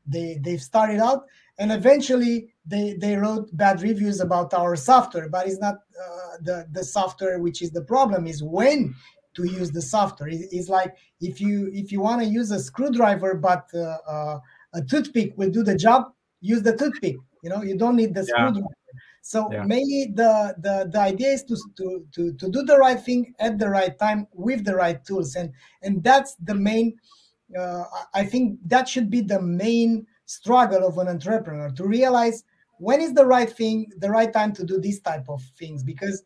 They, 0.06 0.38
they've 0.42 0.62
started 0.62 0.98
out 1.00 1.24
and 1.58 1.72
eventually 1.72 2.54
they, 2.64 2.94
they 2.94 3.16
wrote 3.16 3.48
bad 3.56 3.82
reviews 3.82 4.20
about 4.20 4.54
our 4.54 4.76
software, 4.76 5.28
but 5.28 5.46
it's 5.46 5.58
not 5.58 5.74
uh, 5.74 6.36
the, 6.42 6.66
the 6.70 6.84
software 6.84 7.38
which 7.40 7.62
is 7.62 7.70
the 7.70 7.82
problem, 7.82 8.26
is 8.26 8.42
when 8.42 8.94
to 9.34 9.44
use 9.44 9.70
the 9.70 9.82
software. 9.82 10.28
It- 10.28 10.48
it's 10.52 10.68
like 10.68 10.96
if 11.20 11.40
you 11.40 11.70
if 11.72 11.92
you 11.92 12.00
want 12.00 12.22
to 12.22 12.28
use 12.28 12.50
a 12.50 12.58
screwdriver, 12.60 13.34
but 13.34 13.68
uh, 13.74 13.98
uh, 14.08 14.40
a 14.74 14.82
toothpick 14.82 15.36
will 15.36 15.50
do 15.50 15.62
the 15.62 15.76
job, 15.76 16.12
use 16.40 16.62
the 16.62 16.76
toothpick. 16.76 17.16
You 17.42 17.50
know, 17.50 17.62
you 17.62 17.76
don't 17.76 17.96
need 17.96 18.14
the 18.14 18.24
Yeah. 18.26 18.34
screwdriver. 18.34 18.68
So 19.22 19.50
Yeah. 19.50 19.62
mainly 19.62 20.12
the, 20.14 20.54
the 20.58 20.88
the 20.90 20.98
idea 21.00 21.28
is 21.30 21.44
to, 21.44 21.56
to 21.76 22.06
to 22.12 22.32
to 22.34 22.48
do 22.50 22.62
the 22.62 22.78
right 22.78 23.00
thing 23.00 23.34
at 23.38 23.58
the 23.58 23.68
right 23.68 23.96
time 23.98 24.26
with 24.32 24.64
the 24.64 24.74
right 24.74 25.04
tools, 25.04 25.34
and 25.36 25.52
and 25.82 26.02
that's 26.02 26.34
the 26.36 26.54
main. 26.54 26.98
Uh, 27.56 27.84
I 28.14 28.20
I 28.20 28.24
think 28.26 28.60
that 28.66 28.88
should 28.88 29.10
be 29.10 29.20
the 29.20 29.40
main 29.40 30.06
struggle 30.28 30.86
of 30.86 30.98
an 30.98 31.08
entrepreneur 31.08 31.70
to 31.70 31.84
realize 31.84 32.44
when 32.78 33.00
is 33.00 33.12
the 33.14 33.24
right 33.24 33.50
thing, 33.50 33.90
the 33.98 34.10
right 34.10 34.32
time 34.32 34.52
to 34.52 34.64
do 34.64 34.78
this 34.78 35.00
type 35.00 35.26
of 35.28 35.42
things, 35.58 35.82
because 35.82 36.22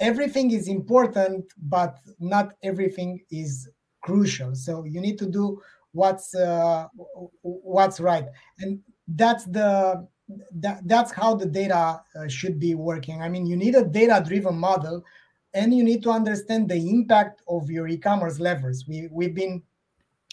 everything 0.00 0.50
is 0.50 0.66
important, 0.66 1.44
but 1.58 1.98
not 2.18 2.54
everything 2.62 3.20
is 3.30 3.68
crucial. 4.00 4.54
So 4.54 4.84
you 4.84 5.00
need 5.00 5.18
to 5.18 5.26
do 5.26 5.60
what's 5.92 6.34
uh, 6.34 6.86
what's 7.42 8.00
right, 8.00 8.26
and 8.60 8.80
that's 9.08 9.44
the 9.44 10.06
that, 10.60 10.80
that's 10.86 11.12
how 11.12 11.34
the 11.34 11.46
data 11.46 12.00
uh, 12.16 12.28
should 12.28 12.58
be 12.58 12.74
working. 12.74 13.22
I 13.22 13.28
mean, 13.28 13.46
you 13.46 13.56
need 13.56 13.74
a 13.74 13.84
data-driven 13.84 14.56
model, 14.56 15.02
and 15.54 15.74
you 15.74 15.84
need 15.84 16.02
to 16.04 16.10
understand 16.10 16.68
the 16.68 16.76
impact 16.76 17.42
of 17.46 17.70
your 17.70 17.88
e-commerce 17.88 18.38
levers. 18.40 18.84
We 18.88 19.08
we've 19.10 19.34
been 19.34 19.62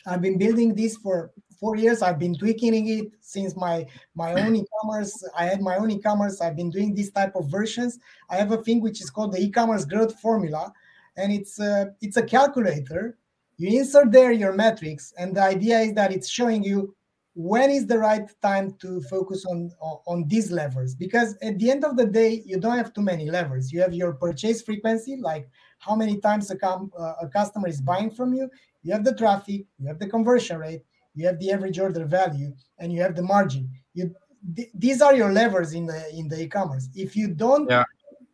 I've 0.07 0.21
been 0.21 0.37
building 0.37 0.75
this 0.75 0.97
for 0.97 1.31
four 1.59 1.75
years. 1.75 2.01
I've 2.01 2.19
been 2.19 2.35
tweaking 2.35 2.87
it 2.87 3.07
since 3.19 3.55
my 3.55 3.85
my 4.15 4.33
own 4.33 4.55
e-commerce. 4.61 5.13
I 5.37 5.45
had 5.45 5.61
my 5.61 5.77
own 5.77 5.91
e-commerce. 5.91 6.41
I've 6.41 6.55
been 6.55 6.69
doing 6.69 6.93
this 6.93 7.11
type 7.11 7.35
of 7.35 7.49
versions. 7.49 7.99
I 8.29 8.35
have 8.35 8.51
a 8.51 8.61
thing 8.61 8.81
which 8.81 9.01
is 9.01 9.09
called 9.09 9.33
the 9.33 9.41
e-commerce 9.41 9.85
growth 9.85 10.19
formula, 10.19 10.71
and 11.17 11.31
it's 11.31 11.59
a, 11.59 11.93
it's 12.01 12.17
a 12.17 12.23
calculator. 12.23 13.17
You 13.57 13.79
insert 13.79 14.11
there 14.11 14.31
your 14.31 14.53
metrics, 14.53 15.13
and 15.17 15.35
the 15.35 15.41
idea 15.41 15.79
is 15.79 15.93
that 15.93 16.11
it's 16.11 16.29
showing 16.29 16.63
you 16.63 16.95
when 17.35 17.69
is 17.69 17.85
the 17.85 17.99
right 17.99 18.29
time 18.41 18.73
to 18.79 19.01
focus 19.01 19.45
on 19.45 19.69
on, 19.81 19.99
on 20.07 20.27
these 20.27 20.51
levers. 20.51 20.95
Because 20.95 21.35
at 21.41 21.59
the 21.59 21.69
end 21.69 21.83
of 21.83 21.97
the 21.97 22.05
day, 22.05 22.41
you 22.45 22.59
don't 22.59 22.77
have 22.77 22.93
too 22.93 23.01
many 23.01 23.29
levers. 23.29 23.71
You 23.71 23.81
have 23.81 23.93
your 23.93 24.13
purchase 24.13 24.61
frequency, 24.61 25.17
like 25.17 25.49
how 25.79 25.95
many 25.95 26.19
times 26.19 26.49
a, 26.51 26.57
com- 26.57 26.91
uh, 26.97 27.13
a 27.21 27.27
customer 27.27 27.67
is 27.67 27.81
buying 27.81 28.09
from 28.09 28.33
you. 28.33 28.49
You 28.83 28.93
have 28.93 29.03
the 29.03 29.13
traffic, 29.13 29.65
you 29.77 29.87
have 29.87 29.99
the 29.99 30.07
conversion 30.07 30.57
rate, 30.57 30.83
you 31.15 31.25
have 31.25 31.39
the 31.39 31.51
average 31.51 31.79
order 31.79 32.05
value, 32.05 32.53
and 32.79 32.93
you 32.93 33.01
have 33.01 33.15
the 33.15 33.23
margin. 33.23 33.69
You 33.93 34.13
th- 34.55 34.69
these 34.73 35.01
are 35.01 35.15
your 35.15 35.31
levers 35.31 35.73
in 35.73 35.85
the 35.85 36.09
in 36.13 36.27
the 36.27 36.41
e-commerce. 36.43 36.89
If 36.93 37.15
you 37.15 37.27
don't 37.29 37.69
Yeah. 37.69 37.85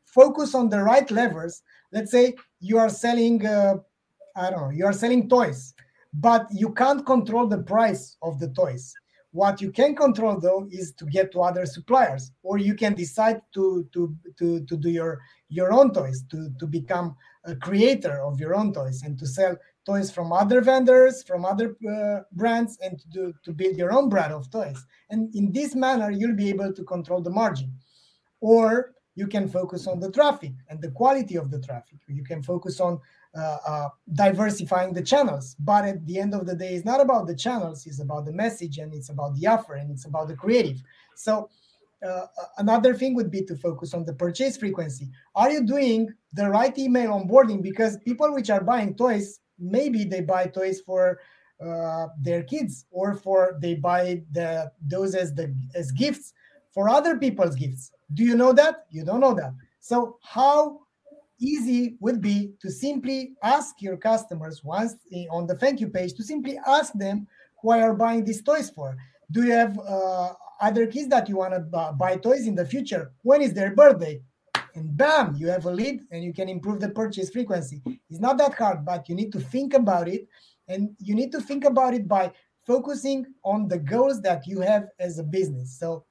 focus 0.06 0.54
on 0.56 0.70
the 0.70 0.82
right 0.84 1.10
levers, 1.10 1.62
let's 1.92 2.12
say 2.12 2.36
you 2.60 2.78
are 2.78 2.90
selling, 2.90 3.46
uh, 3.46 3.76
I 4.36 4.50
don't 4.50 4.62
know, 4.62 4.70
you 4.70 4.86
are 4.86 4.94
selling 4.94 5.30
toys, 5.30 5.74
but 6.14 6.48
you 6.52 6.74
can't 6.74 7.06
control 7.06 7.48
the 7.48 7.64
price 7.64 8.18
of 8.22 8.40
the 8.40 8.50
toys. 8.50 8.94
What 9.34 9.62
you 9.62 9.72
can 9.72 9.96
control 9.96 10.40
though 10.40 10.68
is 10.72 10.92
to 10.94 11.06
get 11.06 11.32
to 11.32 11.42
other 11.42 11.66
suppliers, 11.66 12.32
or 12.44 12.58
you 12.58 12.76
can 12.76 12.94
decide 12.96 13.42
to 13.54 13.88
to 13.94 14.14
to, 14.38 14.66
to 14.66 14.76
do 14.78 14.90
your 14.90 15.20
your 15.48 15.72
own 15.72 15.94
toys, 15.94 16.24
to 16.32 16.50
to 16.60 16.68
become 16.68 17.16
a 17.46 17.56
creator 17.56 18.22
of 18.22 18.40
your 18.40 18.54
own 18.54 18.74
toys 18.74 19.04
and 19.04 19.18
to 19.20 19.26
sell 19.26 19.56
toys 19.92 20.12
from 20.12 20.32
other 20.32 20.62
vendors, 20.62 21.24
from 21.24 21.46
other 21.46 21.76
uh, 21.90 22.22
brands, 22.34 22.78
and 22.84 23.00
to 23.00 23.08
do, 23.10 23.34
to 23.44 23.52
build 23.52 23.76
your 23.78 23.92
own 23.92 24.10
brand 24.10 24.34
of 24.34 24.50
toys. 24.50 24.86
And 25.10 25.34
in 25.36 25.52
this 25.52 25.76
manner, 25.76 26.10
you'll 26.12 26.36
be 26.36 26.50
able 26.50 26.72
to 26.74 26.84
control 26.84 27.22
the 27.22 27.30
margin. 27.30 27.74
Or 28.40 28.94
you 29.16 29.28
can 29.28 29.48
focus 29.48 29.88
on 29.88 30.00
the 30.00 30.12
traffic 30.12 30.54
and 30.70 30.82
the 30.82 30.92
quality 30.92 31.36
of 31.38 31.52
the 31.52 31.60
traffic. 31.60 32.00
You 32.08 32.24
can 32.24 32.42
focus 32.42 32.80
on 32.80 33.00
uh, 33.36 33.58
uh, 33.68 33.90
diversifying 34.14 34.94
the 34.94 35.02
channels. 35.02 35.56
But 35.60 35.86
at 35.86 36.06
the 36.06 36.18
end 36.20 36.34
of 36.34 36.46
the 36.46 36.56
day, 36.56 36.74
it's 36.76 36.86
not 36.86 37.02
about 37.02 37.28
the 37.28 37.36
channels, 37.36 37.86
it's 37.86 38.02
about 38.02 38.26
the 38.26 38.34
message 38.34 38.78
and 38.78 38.94
it's 38.94 39.10
about 39.10 39.36
the 39.36 39.48
offer 39.48 39.76
and 39.76 39.92
it's 39.92 40.06
about 40.06 40.28
the 40.28 40.36
creative. 40.36 40.82
So, 41.16 41.50
uh, 42.08 42.26
another 42.58 42.96
thing 42.96 43.14
would 43.14 43.30
be 43.30 43.44
to 43.44 43.56
focus 43.56 43.94
on 43.94 44.06
the 44.06 44.14
purchase 44.14 44.58
frequency. 44.58 45.08
Are 45.36 45.52
you 45.52 45.64
doing 45.64 46.12
the 46.34 46.50
right 46.50 46.76
email 46.78 47.12
onboarding? 47.12 47.62
Because 47.62 47.98
people 47.98 48.34
which 48.34 48.50
are 48.50 48.64
buying 48.64 48.96
toys, 48.96 49.41
maybe 49.62 50.04
they 50.04 50.22
buy 50.22 50.48
toys 50.48 50.82
for 50.82 51.20
uh, 51.64 52.08
their 52.20 52.44
kids 52.44 52.86
or 52.92 53.14
for 53.14 53.58
they 53.62 53.76
buy 53.76 54.22
the 54.32 54.72
those 54.82 55.14
as 55.14 55.34
the 55.34 55.54
as 55.76 55.92
gifts 55.92 56.34
for 56.74 56.90
other 56.90 57.18
people's 57.18 57.56
gifts. 57.56 57.92
Do 58.14 58.24
you 58.24 58.36
know 58.36 58.52
that? 58.54 58.86
You 58.90 59.06
don't 59.06 59.20
know 59.20 59.36
that. 59.36 59.54
So 59.80 60.18
how 60.24 60.82
easy 61.40 61.98
would 62.00 62.22
be 62.22 62.54
to 62.62 62.70
simply 62.70 63.34
ask 63.44 63.82
your 63.82 63.98
customers 63.98 64.64
once 64.64 64.96
eh, 65.12 65.26
on 65.30 65.48
the 65.48 65.56
thank 65.56 65.80
you 65.80 65.88
page 65.88 66.14
to 66.14 66.24
simply 66.24 66.60
ask 66.66 66.94
them 66.94 67.28
who 67.62 67.72
are 67.72 67.94
buying 67.94 68.24
these 68.24 68.42
toys 68.42 68.70
for. 68.70 68.96
Do 69.32 69.44
you 69.44 69.52
have 69.52 69.78
uh, 69.80 70.34
other 70.60 70.88
kids 70.88 71.08
that 71.10 71.30
you 71.30 71.38
want 71.38 71.54
to 71.54 71.94
buy 71.98 72.18
toys 72.18 72.48
in 72.48 72.56
the 72.56 72.66
future? 72.66 73.12
When 73.24 73.42
is 73.42 73.54
their 73.54 73.76
birthday? 73.76 74.22
And 74.76 74.96
bam, 74.96 75.36
you 75.36 75.48
have 75.48 75.66
a 75.66 75.72
lead 75.72 76.02
and 76.12 76.24
you 76.24 76.34
can 76.34 76.50
improve 76.50 76.80
the 76.80 76.90
purchase 76.90 77.30
frequency. 77.30 77.82
It's 78.10 78.20
not 78.20 78.38
that 78.38 78.54
hard, 78.54 78.86
but 78.86 79.10
you 79.10 79.16
need 79.16 79.32
to 79.34 79.40
think 79.40 79.74
about 79.74 80.08
it. 80.08 80.28
And 80.68 80.96
you 81.00 81.16
need 81.16 81.32
to 81.34 81.42
think 81.42 81.66
about 81.66 81.94
it 81.94 82.08
by 82.08 82.32
focusing 82.66 83.26
on 83.44 83.68
the 83.68 83.78
goals 83.78 84.22
that 84.22 84.48
you 84.48 84.62
have 84.62 84.88
as 85.00 85.20
a 85.20 85.24
business. 85.24 85.78
So 85.78 86.06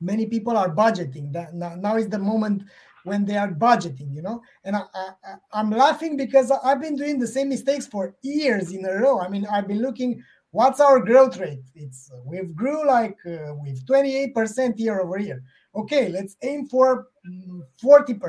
many 0.00 0.26
people 0.26 0.56
are 0.56 0.74
budgeting. 0.74 1.32
That 1.32 1.54
now, 1.54 1.74
now 1.74 1.96
is 1.96 2.08
the 2.08 2.18
moment 2.18 2.64
when 3.04 3.24
they 3.24 3.36
are 3.36 3.50
budgeting, 3.50 4.12
you 4.12 4.22
know. 4.22 4.42
And 4.64 4.76
I, 4.76 4.82
I, 4.94 5.34
I'm 5.52 5.70
laughing 5.70 6.16
because 6.16 6.50
I've 6.50 6.80
been 6.80 6.96
doing 6.96 7.18
the 7.18 7.26
same 7.26 7.48
mistakes 7.48 7.86
for 7.86 8.14
years 8.22 8.72
in 8.72 8.84
a 8.84 8.94
row. 8.94 9.20
I 9.20 9.28
mean, 9.28 9.46
I've 9.46 9.68
been 9.68 9.80
looking 9.80 10.22
what's 10.52 10.80
our 10.80 11.00
growth 11.00 11.38
rate 11.38 11.62
it's 11.74 12.10
we've 12.24 12.54
grew 12.54 12.86
like 12.86 13.16
uh, 13.26 13.54
with 13.54 13.86
28% 13.86 14.78
year 14.78 15.00
over 15.00 15.18
year 15.18 15.42
okay 15.74 16.08
let's 16.08 16.36
aim 16.42 16.66
for 16.66 17.08
mm, 17.26 17.60
40% 17.82 18.20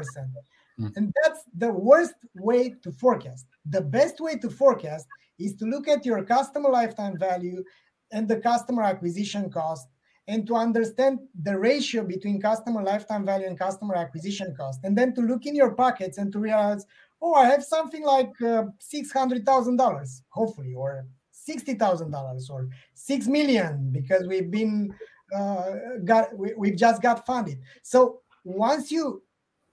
Mm. 0.82 0.96
and 0.96 1.14
that's 1.24 1.44
the 1.58 1.72
worst 1.72 2.16
way 2.36 2.74
to 2.84 2.92
forecast. 2.92 3.46
The 3.70 3.82
best 3.82 4.20
way 4.20 4.38
to 4.38 4.50
forecast 4.50 5.06
is 5.40 5.56
to 5.58 5.66
look 5.66 5.88
at 5.88 6.06
your 6.06 6.24
customer 6.24 6.70
lifetime 6.70 7.18
value 7.18 7.64
and 8.12 8.28
the 8.28 8.38
customer 8.38 8.84
acquisition 8.84 9.50
cost 9.50 9.88
and 10.28 10.48
to 10.48 10.56
understand 10.56 11.20
the 11.44 11.58
ratio 11.58 12.04
between 12.04 12.42
customer 12.42 12.84
lifetime 12.84 13.26
value 13.26 13.48
and 13.48 13.60
customer 13.60 13.96
acquisition 13.96 14.56
cost. 14.56 14.80
And 14.84 14.98
then 14.98 15.14
to 15.16 15.22
look 15.22 15.46
in 15.46 15.56
your 15.56 15.72
pockets 15.72 16.18
and 16.18 16.32
to 16.32 16.40
realize 16.40 16.86
oh 17.24 17.36
i 17.36 17.46
have 17.46 17.64
something 17.64 18.04
like 18.04 18.34
uh, 18.42 18.64
$600000 18.94 20.22
hopefully 20.30 20.74
or 20.74 21.06
$60000 21.48 22.50
or 22.50 22.70
6 22.94 23.28
million 23.28 23.90
because 23.92 24.28
we've 24.28 24.52
been 24.52 24.94
uh, 25.34 25.74
got 26.06 26.36
we, 26.38 26.54
we've 26.58 26.76
just 26.76 27.02
got 27.02 27.26
funded. 27.26 27.60
So 27.84 28.22
once 28.44 28.92
you 28.92 29.24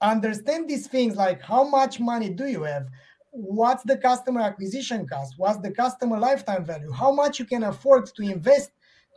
understand 0.01 0.69
these 0.69 0.87
things 0.87 1.17
like 1.17 1.43
how 1.43 1.65
much 1.65 1.99
money 2.01 2.29
do 2.29 2.47
you 2.47 2.63
have? 2.63 2.87
What's 3.31 3.83
the 3.83 3.97
customer 3.97 4.41
acquisition 4.41 5.07
cost? 5.07 5.35
What's 5.37 5.61
the 5.61 5.71
customer 5.71 6.19
lifetime 6.19 6.65
value? 6.65 6.91
How 6.91 7.13
much 7.13 7.39
you 7.39 7.45
can 7.45 7.65
afford 7.65 8.07
to 8.07 8.23
invest 8.23 8.71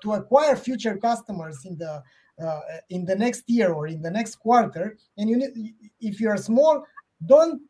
to 0.03 0.13
acquire 0.13 0.55
future 0.55 0.97
customers 0.97 1.65
in 1.65 1.77
the 1.77 2.03
uh, 2.43 2.59
in 2.89 3.05
the 3.05 3.15
next 3.15 3.43
year 3.47 3.71
or 3.71 3.87
in 3.87 4.01
the 4.01 4.11
next 4.11 4.35
quarter? 4.35 4.97
And 5.17 5.29
you 5.29 5.37
need, 5.37 5.73
if 5.99 6.19
you're 6.19 6.37
small 6.37 6.83
don't 7.25 7.61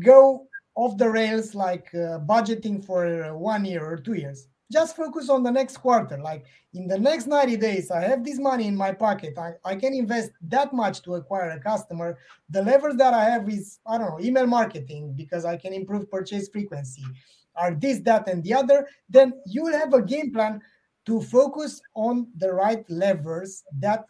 go 0.00 0.46
off 0.74 0.96
the 0.96 1.08
rails 1.08 1.54
like 1.54 1.88
uh, 1.94 2.20
budgeting 2.20 2.84
for 2.84 3.36
one 3.36 3.64
year 3.64 3.84
or 3.84 3.96
two 3.96 4.14
years 4.14 4.48
just 4.70 4.96
focus 4.96 5.30
on 5.30 5.42
the 5.42 5.50
next 5.50 5.78
quarter 5.78 6.18
like 6.18 6.44
in 6.74 6.86
the 6.86 6.98
next 6.98 7.26
90 7.26 7.56
days 7.56 7.90
i 7.90 8.00
have 8.00 8.24
this 8.24 8.38
money 8.38 8.66
in 8.66 8.76
my 8.76 8.92
pocket 8.92 9.36
I, 9.38 9.52
I 9.64 9.76
can 9.76 9.94
invest 9.94 10.30
that 10.42 10.72
much 10.72 11.02
to 11.02 11.14
acquire 11.14 11.50
a 11.50 11.60
customer 11.60 12.18
the 12.50 12.62
levers 12.62 12.96
that 12.96 13.14
i 13.14 13.24
have 13.24 13.48
is 13.48 13.78
i 13.86 13.98
don't 13.98 14.10
know 14.10 14.20
email 14.20 14.46
marketing 14.46 15.14
because 15.16 15.44
i 15.44 15.56
can 15.56 15.72
improve 15.72 16.10
purchase 16.10 16.48
frequency 16.48 17.04
are 17.56 17.74
this 17.74 18.00
that 18.00 18.28
and 18.28 18.44
the 18.44 18.54
other 18.54 18.86
then 19.08 19.32
you 19.46 19.62
will 19.62 19.78
have 19.78 19.94
a 19.94 20.02
game 20.02 20.32
plan 20.32 20.60
to 21.06 21.22
focus 21.22 21.80
on 21.94 22.28
the 22.36 22.52
right 22.52 22.84
levers 22.90 23.64
that 23.78 24.04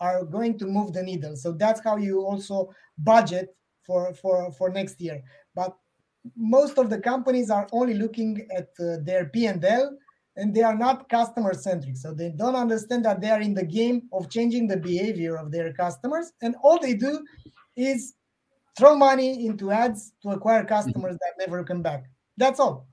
are 0.00 0.24
going 0.24 0.58
to 0.58 0.66
move 0.66 0.92
the 0.92 1.02
needle. 1.02 1.36
So 1.36 1.52
that's 1.52 1.82
how 1.82 1.96
you 1.96 2.20
also 2.20 2.72
budget 2.98 3.54
for 3.82 4.14
for 4.14 4.52
for 4.52 4.70
next 4.70 5.00
year. 5.00 5.22
But 5.54 5.76
most 6.36 6.78
of 6.78 6.90
the 6.90 6.98
companies 6.98 7.50
are 7.50 7.68
only 7.72 7.94
looking 7.94 8.46
at 8.56 8.68
uh, 8.80 8.96
their 9.02 9.26
P&L 9.26 9.96
and 10.36 10.54
they 10.54 10.62
are 10.62 10.76
not 10.76 11.08
customer 11.08 11.54
centric. 11.54 11.96
So 11.96 12.12
they 12.12 12.30
don't 12.30 12.56
understand 12.56 13.04
that 13.04 13.20
they 13.20 13.30
are 13.30 13.40
in 13.40 13.54
the 13.54 13.64
game 13.64 14.02
of 14.12 14.30
changing 14.30 14.66
the 14.66 14.76
behavior 14.76 15.36
of 15.36 15.50
their 15.50 15.72
customers 15.72 16.32
and 16.42 16.54
all 16.62 16.78
they 16.78 16.94
do 16.94 17.24
is 17.76 18.14
throw 18.76 18.96
money 18.96 19.46
into 19.46 19.70
ads 19.70 20.12
to 20.22 20.30
acquire 20.30 20.64
customers 20.64 21.16
that 21.16 21.32
never 21.38 21.64
come 21.64 21.82
back. 21.82 22.04
That's 22.36 22.60
all. 22.60 22.86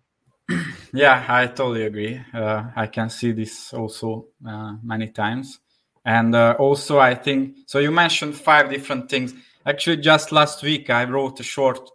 Yeah, 0.96 1.26
I 1.28 1.48
totally 1.48 1.86
agree. 1.86 2.22
Uh, 2.32 2.66
I 2.76 2.86
can 2.86 3.10
see 3.10 3.32
this 3.32 3.74
also 3.74 4.28
uh, 4.48 4.74
many 4.84 5.08
times. 5.08 5.60
And 6.06 6.36
uh, 6.36 6.56
also, 6.60 7.00
I 7.00 7.16
think 7.16 7.58
so. 7.66 7.80
You 7.80 7.90
mentioned 7.90 8.36
five 8.36 8.70
different 8.70 9.10
things. 9.10 9.34
Actually, 9.66 9.98
just 9.98 10.32
last 10.32 10.62
week, 10.62 10.92
I 10.92 11.06
wrote 11.06 11.40
a 11.40 11.44
short 11.44 11.90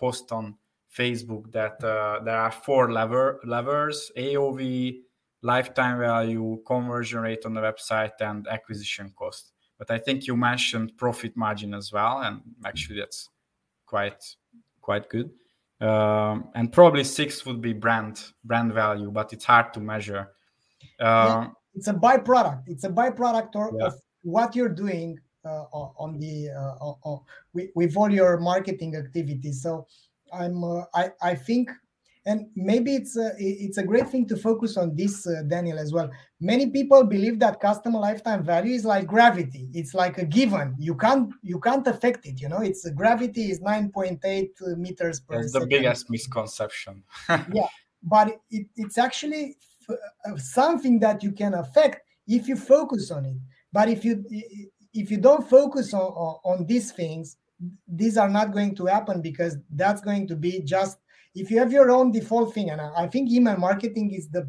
post 0.00 0.32
on 0.32 0.56
Facebook 0.94 1.50
that 1.52 1.82
uh, 1.82 2.20
there 2.24 2.36
are 2.36 2.50
four 2.50 2.92
lever 2.92 3.40
levers: 3.44 4.10
AOV, 4.16 5.00
lifetime 5.42 5.98
value, 5.98 6.62
conversion 6.66 7.20
rate 7.20 7.44
on 7.46 7.54
the 7.54 7.60
website, 7.60 8.20
and 8.20 8.46
acquisition 8.48 9.12
cost. 9.16 9.52
But 9.78 9.90
I 9.90 9.98
think 9.98 10.26
you 10.26 10.36
mentioned 10.36 10.96
profit 10.96 11.36
margin 11.36 11.74
as 11.74 11.92
well, 11.92 12.22
and 12.22 12.40
actually, 12.64 13.00
that's 13.00 13.28
quite 13.86 14.22
quite 14.80 15.08
good. 15.08 15.30
Um, 15.80 16.50
and 16.54 16.70
probably 16.72 17.02
six 17.02 17.44
would 17.46 17.60
be 17.60 17.72
brand 17.72 18.22
brand 18.44 18.72
value, 18.72 19.10
but 19.10 19.32
it's 19.32 19.44
hard 19.44 19.72
to 19.74 19.80
measure. 19.80 20.28
yeah, 21.00 21.48
it's 21.74 21.88
a 21.88 21.94
byproduct. 21.94 22.64
It's 22.66 22.84
a 22.84 22.88
byproduct 22.90 23.56
or, 23.56 23.72
yeah. 23.76 23.86
of 23.86 23.94
what 24.22 24.54
you're 24.54 24.68
doing 24.68 25.18
uh, 25.18 25.31
on 25.48 26.18
the 26.18 26.50
uh, 26.50 26.84
on, 27.02 27.20
with, 27.52 27.70
with, 27.74 27.96
all 27.96 28.12
your 28.12 28.38
marketing 28.38 28.96
activities. 28.96 29.62
So 29.62 29.86
I'm 30.32 30.62
uh, 30.64 30.84
I 30.94 31.10
I 31.22 31.34
think 31.34 31.70
and 32.24 32.46
maybe 32.54 32.94
it's 32.94 33.16
a, 33.16 33.32
it's 33.36 33.78
a 33.78 33.82
great 33.82 34.08
thing 34.08 34.28
to 34.28 34.36
focus 34.36 34.76
on 34.76 34.94
this 34.94 35.26
uh, 35.26 35.42
daniel 35.48 35.76
as 35.80 35.92
well. 35.92 36.08
Many 36.40 36.70
people 36.70 37.02
believe 37.02 37.40
that 37.40 37.58
customer 37.58 37.98
lifetime 37.98 38.44
value 38.44 38.74
is 38.74 38.84
like 38.84 39.08
gravity. 39.08 39.68
It's 39.74 39.92
like 39.92 40.18
a 40.18 40.24
given. 40.24 40.76
You 40.78 40.94
can't 40.94 41.32
you 41.42 41.58
can't 41.58 41.86
affect 41.86 42.26
it 42.26 42.40
you 42.40 42.48
know? 42.48 42.60
It's 42.60 42.88
gravity 42.90 43.50
is 43.50 43.60
9.8 43.60 44.78
meters 44.78 45.20
per 45.20 45.42
second. 45.42 45.62
the 45.62 45.66
biggest 45.66 46.10
misconception. 46.10 47.02
Yeah 47.52 47.66
but 48.02 48.40
it, 48.50 48.66
it's 48.76 48.98
actually 48.98 49.56
uh, 49.88 50.36
something 50.36 50.98
that 51.00 51.22
you 51.22 51.32
can 51.32 51.54
affect 51.54 52.02
if 52.26 52.48
you 52.48 52.56
focus 52.56 53.10
on 53.10 53.26
it. 53.26 53.36
But 53.72 53.88
if 53.88 54.04
you 54.04 54.24
if 54.94 55.10
you 55.10 55.16
don't 55.16 55.48
focus 55.48 55.94
on, 55.94 56.00
on, 56.00 56.38
on 56.44 56.66
these 56.66 56.92
things 56.92 57.36
these 57.86 58.16
are 58.16 58.28
not 58.28 58.52
going 58.52 58.74
to 58.74 58.86
happen 58.86 59.22
because 59.22 59.56
that's 59.70 60.00
going 60.00 60.26
to 60.26 60.36
be 60.36 60.60
just 60.62 60.98
if 61.34 61.50
you 61.50 61.58
have 61.58 61.72
your 61.72 61.90
own 61.90 62.10
default 62.12 62.54
thing, 62.54 62.70
and 62.70 62.80
I 62.80 63.06
think 63.06 63.30
email 63.30 63.56
marketing 63.56 64.12
is 64.12 64.28
the 64.28 64.46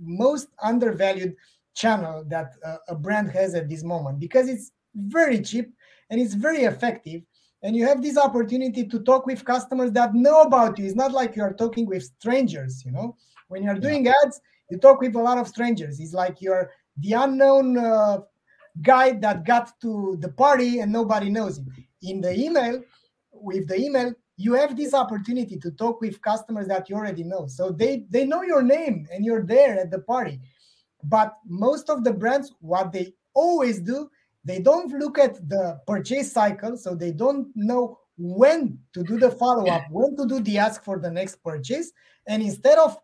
most 0.00 0.48
undervalued 0.62 1.34
channel 1.74 2.24
that 2.28 2.54
uh, 2.64 2.76
a 2.88 2.94
brand 2.94 3.30
has 3.30 3.54
at 3.54 3.68
this 3.68 3.84
moment 3.84 4.20
because 4.20 4.48
it's 4.48 4.70
very 4.94 5.40
cheap 5.40 5.72
and 6.10 6.20
it's 6.20 6.34
very 6.34 6.62
effective. 6.64 7.22
And 7.62 7.74
you 7.74 7.86
have 7.86 8.02
this 8.02 8.18
opportunity 8.18 8.86
to 8.86 9.00
talk 9.00 9.26
with 9.26 9.44
customers 9.44 9.90
that 9.92 10.14
know 10.14 10.42
about 10.42 10.78
you. 10.78 10.84
It's 10.84 10.94
not 10.94 11.12
like 11.12 11.34
you 11.34 11.42
are 11.42 11.54
talking 11.54 11.86
with 11.86 12.02
strangers 12.02 12.82
you 12.84 12.92
know? 12.92 13.16
When 13.48 13.62
you're 13.62 13.78
doing 13.78 14.06
ads 14.08 14.40
you 14.70 14.78
talk 14.78 15.00
with 15.00 15.14
a 15.14 15.20
lot 15.20 15.38
of 15.38 15.48
strangers. 15.48 16.00
It's 16.00 16.14
like 16.14 16.40
you're 16.40 16.70
the 16.98 17.12
unknown 17.12 17.76
uh, 17.76 18.18
guy 18.82 19.12
that 19.12 19.44
got 19.44 19.78
to 19.80 20.16
the 20.20 20.28
party 20.28 20.80
and 20.80 20.92
nobody 20.92 21.30
knows 21.30 21.58
him. 21.58 21.72
In 22.02 22.20
the 22.20 22.38
email 22.38 22.82
with 23.32 23.68
the 23.68 23.76
email 23.76 24.12
you 24.36 24.54
have 24.54 24.76
this 24.76 24.94
opportunity 24.94 25.56
to 25.58 25.70
talk 25.72 26.00
with 26.00 26.20
customers 26.20 26.66
that 26.66 26.88
you 26.88 26.96
already 26.96 27.22
know. 27.22 27.46
So 27.46 27.70
they 27.70 28.04
they 28.10 28.24
know 28.24 28.42
your 28.42 28.62
name 28.62 29.06
and 29.12 29.24
you're 29.24 29.44
there 29.44 29.78
at 29.78 29.90
the 29.90 30.00
party. 30.00 30.40
But 31.04 31.34
most 31.46 31.90
of 31.90 32.04
the 32.04 32.12
brands 32.12 32.52
what 32.60 32.92
they 32.92 33.14
always 33.34 33.80
do 33.80 34.10
they 34.46 34.60
don't 34.60 34.92
look 34.92 35.18
at 35.18 35.48
the 35.48 35.80
purchase 35.86 36.30
cycle. 36.30 36.76
So 36.76 36.94
they 36.94 37.12
don't 37.12 37.48
know 37.54 37.98
when 38.18 38.78
to 38.92 39.02
do 39.02 39.18
the 39.18 39.30
follow 39.30 39.66
up 39.66 39.84
when 39.90 40.16
to 40.16 40.26
do 40.26 40.40
the 40.40 40.58
ask 40.58 40.84
for 40.84 40.98
the 40.98 41.10
next 41.10 41.42
purchase. 41.42 41.92
And 42.26 42.42
instead 42.42 42.78
of 42.78 42.98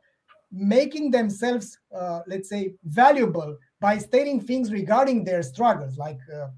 making 0.53 1.13
themselves 1.13 1.79
uh, 1.95 2.21
let's 2.27 2.49
say 2.49 2.75
valuable 2.85 3.57
by 3.81 3.99
stating 3.99 4.41
things 4.41 4.71
regarding 4.71 5.25
their 5.25 5.43
struggles 5.43 5.97
like 5.97 6.21
uh, 6.35 6.49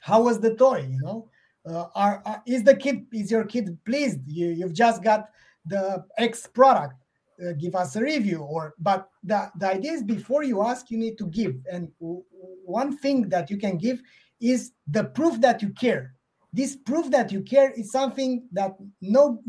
how 0.00 0.22
was 0.22 0.40
the 0.40 0.54
toy 0.54 0.86
you 0.88 1.00
know? 1.00 1.28
Uh, 1.66 1.86
are, 1.94 2.22
are, 2.24 2.42
is 2.46 2.62
the 2.62 2.74
kid 2.74 3.06
is 3.12 3.30
your 3.30 3.44
kid 3.44 3.76
pleased? 3.84 4.20
You 4.26 4.48
you've 4.48 4.72
just 4.72 5.02
got 5.02 5.30
the 5.66 6.04
x 6.16 6.46
product 6.46 6.94
uh, 7.40 7.52
give 7.52 7.74
us 7.74 7.96
a 7.96 8.00
review 8.00 8.40
or 8.40 8.74
but 8.78 9.08
the, 9.24 9.50
the 9.58 9.66
idea 9.70 9.92
is 9.92 10.02
before 10.02 10.42
you 10.42 10.62
ask 10.62 10.90
you 10.90 10.98
need 10.98 11.18
to 11.18 11.26
give. 11.26 11.54
And 11.70 11.90
w- 12.00 12.22
one 12.64 12.96
thing 12.96 13.28
that 13.28 13.50
you 13.50 13.58
can 13.58 13.76
give 13.76 14.00
is 14.40 14.72
the 14.86 15.04
proof 15.04 15.40
that 15.40 15.60
you 15.62 15.70
care. 15.70 16.14
This 16.52 16.76
proof 16.76 17.10
that 17.10 17.30
you 17.30 17.42
care 17.42 17.70
is 17.72 17.92
something 17.92 18.48
that 18.52 18.76
no 19.00 19.42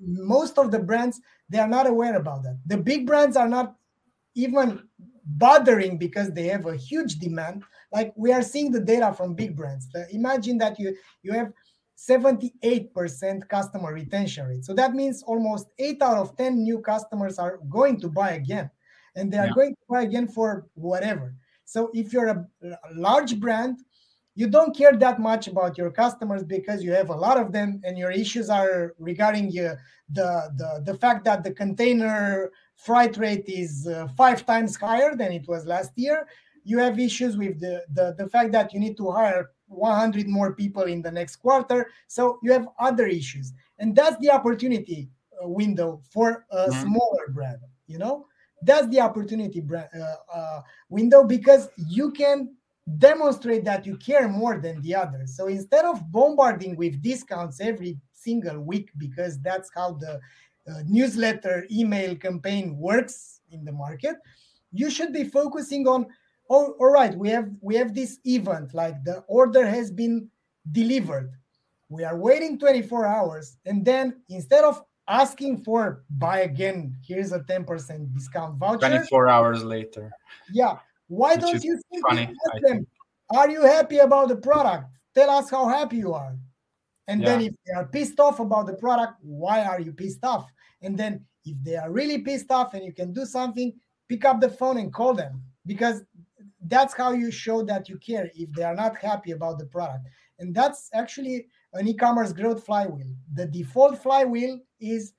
most 0.00 0.58
of 0.58 0.70
the 0.70 0.78
brands 0.78 1.20
they 1.48 1.58
are 1.58 1.68
not 1.68 1.86
aware 1.86 2.16
about 2.16 2.42
that. 2.44 2.58
The 2.66 2.76
big 2.76 3.06
brands 3.06 3.36
are 3.36 3.48
not 3.48 3.74
even 4.34 4.82
bothering 5.24 5.98
because 5.98 6.32
they 6.32 6.46
have 6.46 6.66
a 6.66 6.76
huge 6.76 7.16
demand. 7.16 7.62
Like 7.92 8.12
we 8.16 8.32
are 8.32 8.42
seeing 8.42 8.70
the 8.70 8.80
data 8.80 9.12
from 9.12 9.34
big 9.34 9.56
brands. 9.56 9.88
Imagine 10.10 10.58
that 10.58 10.78
you 10.78 10.96
you 11.22 11.32
have 11.32 11.52
78% 11.96 13.48
customer 13.48 13.94
retention 13.94 14.48
rate. 14.48 14.64
So 14.64 14.74
that 14.74 14.94
means 14.94 15.22
almost 15.22 15.68
8 15.78 16.02
out 16.02 16.18
of 16.18 16.36
10 16.36 16.62
new 16.62 16.80
customers 16.80 17.38
are 17.38 17.58
going 17.68 18.00
to 18.00 18.08
buy 18.08 18.32
again. 18.32 18.68
And 19.14 19.32
they 19.32 19.38
are 19.38 19.46
yeah. 19.46 19.52
going 19.54 19.70
to 19.70 19.80
buy 19.88 20.02
again 20.02 20.26
for 20.26 20.66
whatever. 20.74 21.34
So 21.64 21.90
if 21.94 22.12
you're 22.12 22.28
a, 22.28 22.46
a 22.62 22.94
large 22.94 23.38
brand 23.38 23.78
you 24.34 24.48
don't 24.48 24.76
care 24.76 24.92
that 24.92 25.20
much 25.20 25.46
about 25.46 25.78
your 25.78 25.90
customers 25.90 26.42
because 26.42 26.82
you 26.82 26.92
have 26.92 27.10
a 27.10 27.14
lot 27.14 27.36
of 27.36 27.52
them 27.52 27.80
and 27.84 27.96
your 27.96 28.10
issues 28.10 28.50
are 28.50 28.94
regarding 28.98 29.46
uh, 29.58 29.76
the, 30.10 30.50
the 30.56 30.92
the 30.92 30.98
fact 30.98 31.24
that 31.24 31.44
the 31.44 31.52
container 31.52 32.50
freight 32.76 33.16
rate 33.16 33.44
is 33.46 33.86
uh, 33.86 34.08
five 34.16 34.44
times 34.44 34.76
higher 34.76 35.14
than 35.14 35.32
it 35.32 35.46
was 35.48 35.64
last 35.66 35.92
year 35.96 36.26
you 36.64 36.78
have 36.78 36.98
issues 36.98 37.36
with 37.36 37.60
the, 37.60 37.84
the, 37.92 38.14
the 38.18 38.28
fact 38.28 38.50
that 38.52 38.72
you 38.72 38.80
need 38.80 38.96
to 38.96 39.10
hire 39.10 39.50
100 39.68 40.26
more 40.26 40.54
people 40.54 40.84
in 40.84 41.02
the 41.02 41.12
next 41.12 41.36
quarter. 41.36 41.90
So 42.08 42.38
you 42.42 42.52
have 42.52 42.68
other 42.78 43.06
issues. 43.06 43.52
And 43.78 43.94
that's 43.94 44.18
the 44.18 44.30
opportunity 44.30 45.10
uh, 45.42 45.48
window 45.48 46.00
for 46.10 46.46
a 46.50 46.68
mm-hmm. 46.68 46.82
smaller 46.82 47.28
brand, 47.28 47.58
you 47.86 47.98
know? 47.98 48.26
That's 48.62 48.88
the 48.88 49.00
opportunity 49.00 49.60
brand, 49.60 49.88
uh, 49.94 50.14
uh, 50.32 50.62
window 50.88 51.22
because 51.22 51.68
you 51.76 52.10
can 52.12 52.56
demonstrate 52.98 53.64
that 53.64 53.84
you 53.84 53.96
care 53.98 54.26
more 54.26 54.58
than 54.58 54.80
the 54.80 54.94
others. 54.94 55.36
So 55.36 55.48
instead 55.48 55.84
of 55.84 56.10
bombarding 56.10 56.76
with 56.76 57.02
discounts 57.02 57.60
every 57.60 57.98
single 58.12 58.60
week, 58.60 58.90
because 58.96 59.38
that's 59.40 59.70
how 59.74 59.92
the 59.92 60.18
Uh, 60.66 60.82
newsletter 60.86 61.66
email 61.70 62.16
campaign 62.16 62.76
works 62.78 63.40
in 63.50 63.64
the 63.64 63.72
market, 63.72 64.16
you 64.72 64.88
should 64.88 65.12
be 65.12 65.24
focusing 65.24 65.86
on 65.86 66.06
oh, 66.50 66.74
all 66.78 66.90
right, 66.90 67.14
we 67.16 67.28
have 67.30 67.50
we 67.60 67.74
have 67.76 67.94
this 67.94 68.18
event, 68.24 68.74
like 68.74 69.02
the 69.04 69.18
order 69.28 69.66
has 69.66 69.90
been 69.90 70.28
delivered. 70.72 71.32
We 71.88 72.04
are 72.04 72.16
waiting 72.16 72.58
24 72.58 73.06
hours, 73.06 73.56
and 73.66 73.84
then 73.84 74.22
instead 74.28 74.64
of 74.64 74.82
asking 75.08 75.62
for 75.64 76.04
buy 76.10 76.40
again, 76.40 76.96
here's 77.06 77.32
a 77.32 77.40
10% 77.40 78.14
discount 78.14 78.58
voucher. 78.58 78.78
24 78.78 79.28
hours 79.28 79.62
later. 79.62 80.10
Yeah. 80.52 80.78
Why 81.08 81.36
don't 81.36 81.62
you 81.62 81.78
simply 81.92 82.22
ask 82.22 82.62
them, 82.62 82.86
are 83.30 83.50
you 83.50 83.62
happy 83.62 83.98
about 83.98 84.28
the 84.28 84.36
product? 84.36 84.86
Tell 85.14 85.28
us 85.30 85.50
how 85.50 85.68
happy 85.68 85.98
you 85.98 86.14
are. 86.14 86.34
And 87.08 87.20
yeah. 87.20 87.28
then 87.28 87.40
if 87.42 87.54
they 87.66 87.72
are 87.72 87.86
pissed 87.86 88.18
off 88.18 88.40
about 88.40 88.66
the 88.66 88.74
product, 88.74 89.14
why 89.22 89.64
are 89.64 89.80
you 89.80 89.92
pissed 89.92 90.24
off? 90.24 90.50
And 90.82 90.96
then 90.98 91.24
if 91.44 91.56
they 91.62 91.76
are 91.76 91.90
really 91.90 92.18
pissed 92.18 92.50
off 92.50 92.74
and 92.74 92.84
you 92.84 92.92
can 92.92 93.12
do 93.12 93.24
something, 93.26 93.72
pick 94.08 94.24
up 94.24 94.40
the 94.40 94.48
phone 94.48 94.78
and 94.78 94.92
call 94.92 95.14
them 95.14 95.42
because 95.66 96.02
that's 96.66 96.94
how 96.94 97.12
you 97.12 97.30
show 97.30 97.62
that 97.62 97.88
you 97.88 97.98
care 97.98 98.30
if 98.34 98.50
they 98.52 98.62
are 98.62 98.74
not 98.74 98.96
happy 98.96 99.32
about 99.32 99.58
the 99.58 99.66
product 99.66 100.06
and 100.38 100.54
that's 100.54 100.88
actually 100.94 101.46
an 101.74 101.86
e-commerce 101.86 102.32
growth 102.32 102.64
flywheel 102.64 103.14
the 103.34 103.46
default 103.46 104.02
flywheel 104.02 104.58
is 104.80 105.12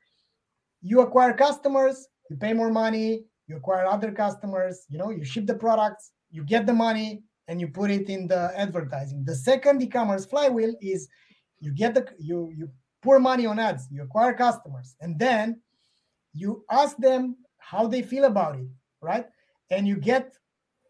you 0.81 1.01
acquire 1.01 1.33
customers 1.33 2.07
you 2.29 2.35
pay 2.35 2.53
more 2.53 2.71
money 2.71 3.23
you 3.47 3.55
acquire 3.55 3.85
other 3.85 4.11
customers 4.11 4.85
you 4.89 4.97
know 4.97 5.09
you 5.09 5.23
ship 5.23 5.45
the 5.45 5.53
products 5.53 6.11
you 6.31 6.43
get 6.43 6.65
the 6.65 6.73
money 6.73 7.21
and 7.47 7.61
you 7.61 7.67
put 7.67 7.91
it 7.91 8.09
in 8.09 8.27
the 8.27 8.51
advertising 8.55 9.23
the 9.25 9.35
second 9.35 9.81
e-commerce 9.81 10.25
flywheel 10.25 10.73
is 10.81 11.07
you 11.59 11.71
get 11.71 11.93
the 11.93 12.07
you 12.19 12.51
you 12.55 12.69
pour 13.01 13.19
money 13.19 13.45
on 13.45 13.59
ads 13.59 13.87
you 13.91 14.01
acquire 14.03 14.33
customers 14.33 14.95
and 15.01 15.17
then 15.19 15.59
you 16.33 16.63
ask 16.71 16.97
them 16.97 17.35
how 17.57 17.87
they 17.87 18.01
feel 18.01 18.25
about 18.25 18.55
it 18.55 18.67
right 19.01 19.27
and 19.71 19.87
you 19.87 19.95
get 19.95 20.35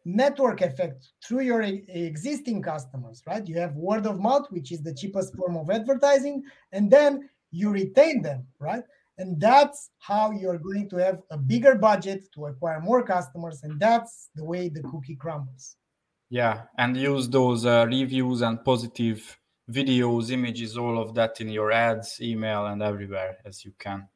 network 0.06 0.62
effect 0.62 1.10
through 1.24 1.42
your 1.42 1.64
existing 1.64 2.62
customers, 2.62 3.24
right? 3.26 3.46
You 3.48 3.58
have 3.60 3.76
word 3.76 4.06
of 4.06 4.20
mouth, 4.20 4.46
which 4.52 4.72
is 4.72 4.82
the 4.84 4.94
cheapest 4.94 5.36
form 5.36 5.58
of 5.58 5.70
advertising, 5.70 6.44
and 6.72 6.90
then 6.90 7.28
you 7.52 7.72
retain 7.72 8.22
them, 8.22 8.46
right? 8.60 8.84
And 9.18 9.40
that's 9.40 9.90
how 10.00 10.32
you're 10.32 10.60
going 10.60 10.90
to 10.90 10.98
have 10.98 11.22
a 11.32 11.38
bigger 11.38 11.76
budget 11.76 12.28
to 12.36 12.46
acquire 12.46 12.80
more 12.80 13.04
customers, 13.04 13.64
and 13.64 13.80
that's 13.80 14.30
the 14.36 14.44
way 14.44 14.70
the 14.70 14.84
cookie 14.84 15.16
crumbles. 15.16 15.76
Yeah, 16.30 16.64
and 16.78 16.96
use 16.96 17.28
those 17.30 17.66
uh, 17.66 17.86
reviews 17.88 18.42
and 18.42 18.64
positive 18.64 19.38
videos, 19.70 20.32
images, 20.32 20.78
all 20.78 21.00
of 21.00 21.14
that 21.16 21.42
in 21.42 21.50
your 21.50 21.72
ads, 21.72 22.20
email, 22.22 22.66
and 22.68 22.82
everywhere 22.82 23.38
as 23.46 23.66
you 23.66 23.74
can. 23.80 24.08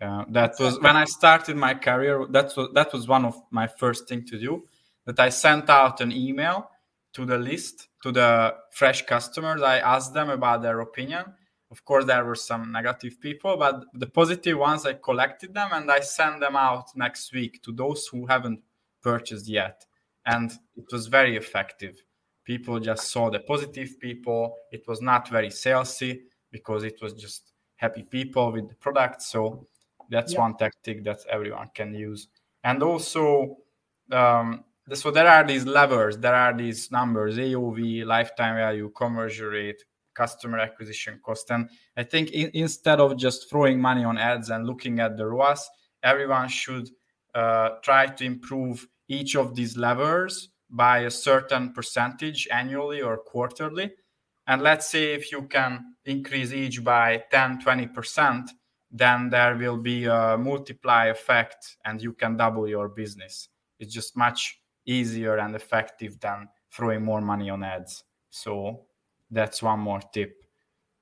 Uh, 0.00 0.24
that 0.28 0.54
was 0.58 0.80
when 0.80 0.96
I 0.96 1.04
started 1.04 1.56
my 1.56 1.74
career. 1.74 2.26
That 2.28 2.52
was 2.56 2.68
that 2.74 2.92
was 2.92 3.06
one 3.06 3.24
of 3.24 3.40
my 3.50 3.66
first 3.66 4.08
thing 4.08 4.24
to 4.26 4.38
do. 4.38 4.64
That 5.06 5.18
I 5.20 5.30
sent 5.30 5.70
out 5.70 6.00
an 6.00 6.12
email 6.12 6.68
to 7.12 7.24
the 7.24 7.38
list 7.38 7.88
to 8.02 8.12
the 8.12 8.54
fresh 8.72 9.02
customers. 9.06 9.62
I 9.62 9.78
asked 9.78 10.14
them 10.14 10.30
about 10.30 10.62
their 10.62 10.80
opinion. 10.80 11.24
Of 11.70 11.84
course, 11.84 12.04
there 12.04 12.24
were 12.24 12.34
some 12.34 12.70
negative 12.70 13.20
people, 13.20 13.56
but 13.56 13.84
the 13.94 14.06
positive 14.06 14.58
ones 14.58 14.84
I 14.84 14.94
collected 14.94 15.54
them 15.54 15.70
and 15.72 15.90
I 15.90 16.00
sent 16.00 16.40
them 16.40 16.54
out 16.54 16.90
next 16.94 17.32
week 17.32 17.62
to 17.62 17.72
those 17.72 18.06
who 18.08 18.26
haven't 18.26 18.60
purchased 19.02 19.48
yet. 19.48 19.86
And 20.26 20.52
it 20.76 20.84
was 20.92 21.06
very 21.06 21.36
effective. 21.36 22.02
People 22.44 22.80
just 22.80 23.10
saw 23.10 23.30
the 23.30 23.40
positive 23.40 23.98
people. 24.00 24.56
It 24.70 24.86
was 24.88 25.00
not 25.00 25.28
very 25.28 25.48
salesy 25.48 26.22
because 26.50 26.84
it 26.84 27.00
was 27.00 27.12
just 27.14 27.52
happy 27.76 28.02
people 28.02 28.52
with 28.52 28.68
the 28.68 28.74
product. 28.74 29.22
So 29.22 29.66
that's 30.10 30.36
one 30.36 30.56
tactic 30.56 31.04
that 31.04 31.20
everyone 31.30 31.70
can 31.74 31.94
use. 31.94 32.28
And 32.64 32.82
also, 32.82 33.58
um, 34.10 34.64
so 34.92 35.10
there 35.10 35.28
are 35.28 35.44
these 35.44 35.64
levers, 35.64 36.18
there 36.18 36.34
are 36.34 36.56
these 36.56 36.90
numbers: 36.90 37.38
AOV, 37.38 38.04
lifetime 38.04 38.56
value, 38.56 38.90
conversion 38.90 39.46
rate, 39.46 39.82
customer 40.14 40.58
acquisition 40.58 41.20
cost. 41.24 41.50
And 41.50 41.68
I 41.96 42.02
think 42.02 42.30
in, 42.30 42.50
instead 42.54 43.00
of 43.00 43.16
just 43.16 43.48
throwing 43.48 43.80
money 43.80 44.04
on 44.04 44.18
ads 44.18 44.50
and 44.50 44.66
looking 44.66 45.00
at 45.00 45.16
the 45.16 45.26
ROAS, 45.26 45.68
everyone 46.02 46.48
should 46.48 46.90
uh, 47.34 47.70
try 47.82 48.06
to 48.06 48.24
improve 48.24 48.86
each 49.08 49.36
of 49.36 49.54
these 49.54 49.76
levers 49.76 50.50
by 50.72 51.00
a 51.00 51.10
certain 51.10 51.72
percentage 51.72 52.48
annually 52.50 53.02
or 53.02 53.18
quarterly. 53.18 53.92
And 54.46 54.62
let's 54.62 54.90
say 54.90 55.14
if 55.14 55.30
you 55.30 55.42
can 55.42 55.94
increase 56.04 56.52
each 56.52 56.82
by 56.82 57.22
10, 57.30 57.60
20%, 57.60 58.48
then 58.90 59.30
there 59.30 59.56
will 59.56 59.76
be 59.76 60.06
a 60.06 60.36
multiply 60.38 61.06
effect 61.06 61.76
and 61.84 62.02
you 62.02 62.12
can 62.14 62.36
double 62.36 62.66
your 62.66 62.88
business. 62.88 63.48
It's 63.78 63.92
just 63.92 64.16
much 64.16 64.58
easier 64.86 65.36
and 65.36 65.54
effective 65.54 66.18
than 66.18 66.48
throwing 66.72 67.04
more 67.04 67.20
money 67.20 67.50
on 67.50 67.62
ads. 67.62 68.04
So 68.30 68.86
that's 69.30 69.62
one 69.62 69.80
more 69.80 70.00
tip. 70.12 70.42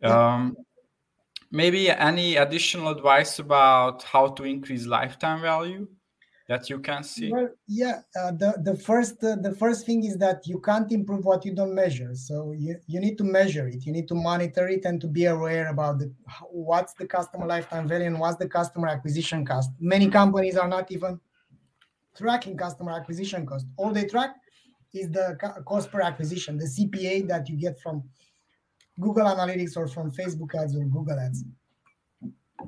Um, 0.02 0.56
maybe 1.50 1.90
any 1.90 2.37
additional 2.37 2.88
advice 2.88 3.38
about 3.38 4.02
how 4.02 4.28
to 4.28 4.44
increase 4.44 4.87
lifetime 4.87 5.42
value? 5.42 5.88
That 6.50 6.68
you 6.68 6.80
can 6.80 7.02
see. 7.04 7.30
Well, 7.30 7.48
yeah 7.68 7.96
uh, 8.20 8.32
the 8.42 8.50
the 8.68 8.76
first 8.88 9.16
uh, 9.22 9.36
the 9.46 9.54
first 9.62 9.86
thing 9.86 10.00
is 10.10 10.16
that 10.24 10.38
you 10.50 10.58
can't 10.68 10.90
improve 10.98 11.24
what 11.30 11.44
you 11.46 11.54
don't 11.54 11.74
measure. 11.82 12.12
So 12.28 12.34
you, 12.64 12.74
you 12.92 12.98
need 13.04 13.16
to 13.18 13.24
measure 13.38 13.66
it. 13.68 13.86
You 13.86 13.92
need 13.92 14.08
to 14.08 14.16
monitor 14.30 14.66
it 14.76 14.84
and 14.84 15.00
to 15.00 15.08
be 15.18 15.24
aware 15.36 15.66
about 15.74 16.00
the 16.00 16.12
what's 16.70 16.94
the 17.00 17.06
customer 17.16 17.46
lifetime 17.54 17.86
value 17.86 18.08
and 18.12 18.18
what's 18.18 18.38
the 18.44 18.48
customer 18.58 18.88
acquisition 18.88 19.46
cost. 19.46 19.70
Many 19.78 20.10
companies 20.10 20.56
are 20.56 20.70
not 20.76 20.90
even 20.90 21.20
tracking 22.18 22.56
customer 22.56 22.92
acquisition 23.00 23.46
cost. 23.46 23.66
All 23.78 23.92
they 23.92 24.06
track 24.06 24.32
is 24.92 25.08
the 25.10 25.26
cost 25.66 25.90
per 25.92 26.00
acquisition 26.00 26.58
the 26.58 26.70
cpa 26.76 27.26
that 27.28 27.48
you 27.48 27.56
get 27.56 27.78
from 27.80 28.02
google 28.98 29.24
analytics 29.24 29.76
or 29.76 29.86
from 29.86 30.10
facebook 30.10 30.52
ads 30.60 30.74
or 30.76 30.84
google 30.86 31.18
ads 31.18 31.44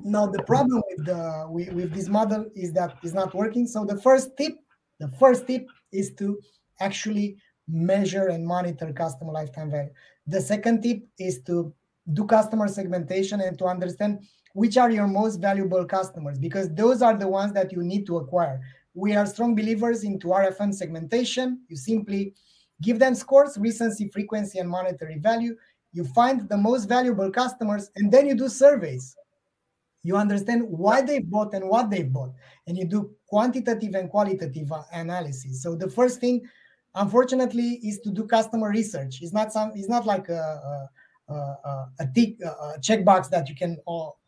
now 0.03 0.27
the 0.27 0.43
problem 0.43 0.81
with 0.89 1.05
the 1.05 1.45
with, 1.49 1.69
with 1.73 1.93
this 1.93 2.09
model 2.09 2.45
is 2.55 2.73
that 2.73 2.97
it's 3.03 3.13
not 3.13 3.33
working. 3.33 3.65
So 3.67 3.85
the 3.85 3.99
first 4.01 4.35
tip 4.37 4.53
the 4.99 5.07
first 5.19 5.47
tip 5.47 5.67
is 5.91 6.13
to 6.13 6.39
actually 6.79 7.37
measure 7.67 8.27
and 8.27 8.45
monitor 8.45 8.91
customer 8.93 9.31
lifetime 9.31 9.71
value. 9.71 9.91
The 10.27 10.41
second 10.41 10.81
tip 10.81 11.03
is 11.17 11.41
to 11.43 11.73
do 12.11 12.25
customer 12.25 12.67
segmentation 12.67 13.41
and 13.41 13.57
to 13.59 13.65
understand 13.65 14.25
which 14.53 14.77
are 14.77 14.91
your 14.91 15.07
most 15.07 15.37
valuable 15.41 15.85
customers 15.85 16.37
because 16.37 16.69
those 16.73 17.01
are 17.01 17.17
the 17.17 17.27
ones 17.27 17.53
that 17.53 17.71
you 17.71 17.81
need 17.83 18.05
to 18.05 18.17
acquire. 18.17 18.61
We 18.93 19.15
are 19.15 19.25
strong 19.25 19.55
believers 19.55 20.03
into 20.03 20.27
rfm 20.27 20.73
segmentation. 20.73 21.61
You 21.69 21.77
simply 21.77 22.33
give 22.81 22.99
them 22.99 23.15
scores 23.15 23.57
recency 23.57 24.09
frequency 24.09 24.59
and 24.59 24.69
monetary 24.69 25.17
value. 25.17 25.55
You 25.93 26.03
find 26.05 26.47
the 26.49 26.57
most 26.57 26.85
valuable 26.85 27.31
customers 27.31 27.89
and 27.95 28.11
then 28.11 28.27
you 28.27 28.35
do 28.35 28.49
surveys 28.49 29.15
you 30.03 30.17
understand 30.17 30.63
why 30.67 31.01
they 31.01 31.19
bought 31.19 31.53
and 31.53 31.67
what 31.67 31.89
they 31.89 32.03
bought 32.03 32.33
and 32.67 32.77
you 32.77 32.85
do 32.85 33.11
quantitative 33.27 33.95
and 33.95 34.09
qualitative 34.09 34.71
analysis. 34.91 35.63
So 35.63 35.75
the 35.75 35.89
first 35.89 36.19
thing 36.19 36.41
unfortunately 36.95 37.79
is 37.83 37.99
to 38.01 38.11
do 38.11 38.25
customer 38.25 38.69
research. 38.69 39.19
It's 39.21 39.33
not 39.33 39.51
some 39.51 39.71
it's 39.75 39.89
not 39.89 40.05
like 40.05 40.29
a 40.29 40.89
a, 41.29 41.33
a, 41.33 41.87
a 41.99 42.07
tick 42.13 42.35
a 42.41 42.79
checkbox 42.79 43.29
that 43.29 43.49
you 43.49 43.55
can 43.55 43.77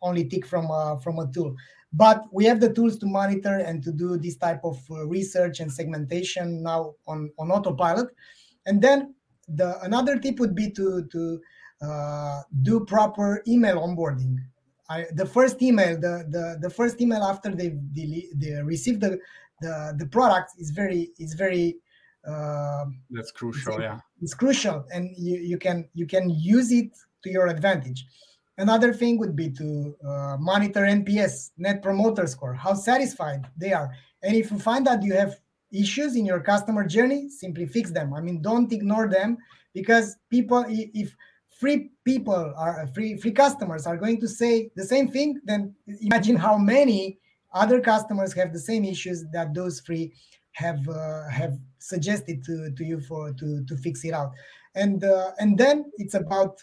only 0.02 0.24
tick 0.24 0.46
from 0.46 0.70
uh, 0.70 0.96
from 0.96 1.18
a 1.18 1.30
tool. 1.32 1.54
But 1.92 2.24
we 2.32 2.44
have 2.46 2.60
the 2.60 2.72
tools 2.72 2.98
to 2.98 3.06
monitor 3.06 3.58
and 3.58 3.82
to 3.84 3.92
do 3.92 4.18
this 4.18 4.36
type 4.36 4.60
of 4.64 4.78
uh, 4.90 5.06
research 5.06 5.60
and 5.60 5.70
segmentation 5.72 6.62
now 6.62 6.94
on 7.06 7.30
on 7.38 7.50
autopilot. 7.50 8.08
And 8.64 8.82
then 8.82 9.14
the 9.46 9.78
another 9.82 10.18
tip 10.18 10.40
would 10.40 10.54
be 10.54 10.70
to 10.72 11.06
to 11.12 11.40
uh, 11.82 12.40
do 12.62 12.84
proper 12.86 13.42
email 13.46 13.76
onboarding 13.76 14.38
I, 14.88 15.06
the 15.12 15.26
first 15.26 15.60
email, 15.62 15.98
the, 15.98 16.26
the, 16.28 16.58
the 16.60 16.70
first 16.70 17.00
email 17.00 17.22
after 17.22 17.54
they, 17.54 17.76
they, 17.92 18.28
they 18.34 18.62
receive 18.62 19.00
the, 19.00 19.18
the, 19.60 19.94
the 19.98 20.06
product 20.06 20.52
is 20.58 20.70
very, 20.70 21.10
is 21.18 21.34
very, 21.34 21.76
uh, 22.26 22.84
that's 23.10 23.32
crucial. 23.32 23.74
It's, 23.74 23.82
yeah. 23.82 23.98
It's 24.22 24.34
crucial. 24.34 24.84
And 24.92 25.10
you, 25.16 25.36
you 25.38 25.58
can, 25.58 25.88
you 25.94 26.06
can 26.06 26.30
use 26.30 26.72
it 26.72 26.90
to 27.22 27.30
your 27.30 27.48
advantage. 27.48 28.06
Another 28.58 28.92
thing 28.92 29.18
would 29.18 29.36
be 29.36 29.50
to 29.50 29.96
uh, 30.06 30.36
monitor 30.38 30.80
NPS, 30.82 31.50
Net 31.58 31.82
Promoter 31.82 32.26
Score, 32.26 32.54
how 32.54 32.74
satisfied 32.74 33.46
they 33.56 33.72
are. 33.72 33.92
And 34.22 34.34
if 34.34 34.50
you 34.50 34.58
find 34.58 34.86
that 34.86 35.02
you 35.02 35.12
have 35.14 35.38
issues 35.72 36.16
in 36.16 36.24
your 36.24 36.40
customer 36.40 36.86
journey, 36.86 37.28
simply 37.28 37.66
fix 37.66 37.90
them. 37.90 38.14
I 38.14 38.20
mean, 38.20 38.40
don't 38.40 38.72
ignore 38.72 39.08
them 39.08 39.36
because 39.74 40.16
people, 40.30 40.64
if 40.68 41.14
free 41.58 41.90
people 42.04 42.52
are 42.56 42.86
free 42.94 43.16
free 43.16 43.32
customers 43.32 43.86
are 43.86 43.96
going 43.96 44.20
to 44.20 44.28
say 44.28 44.70
the 44.76 44.84
same 44.84 45.08
thing 45.08 45.40
then 45.44 45.74
imagine 46.02 46.36
how 46.36 46.56
many 46.56 47.18
other 47.54 47.80
customers 47.80 48.32
have 48.34 48.52
the 48.52 48.58
same 48.58 48.84
issues 48.84 49.24
that 49.32 49.54
those 49.54 49.80
free 49.80 50.12
have 50.52 50.88
uh, 50.88 51.28
have 51.28 51.58
suggested 51.78 52.42
to, 52.44 52.70
to 52.76 52.84
you 52.84 53.00
for 53.00 53.32
to 53.34 53.64
to 53.64 53.76
fix 53.76 54.04
it 54.04 54.12
out. 54.12 54.32
And 54.74 55.04
uh, 55.04 55.32
and 55.38 55.56
then 55.56 55.90
it's 55.98 56.14
about 56.14 56.62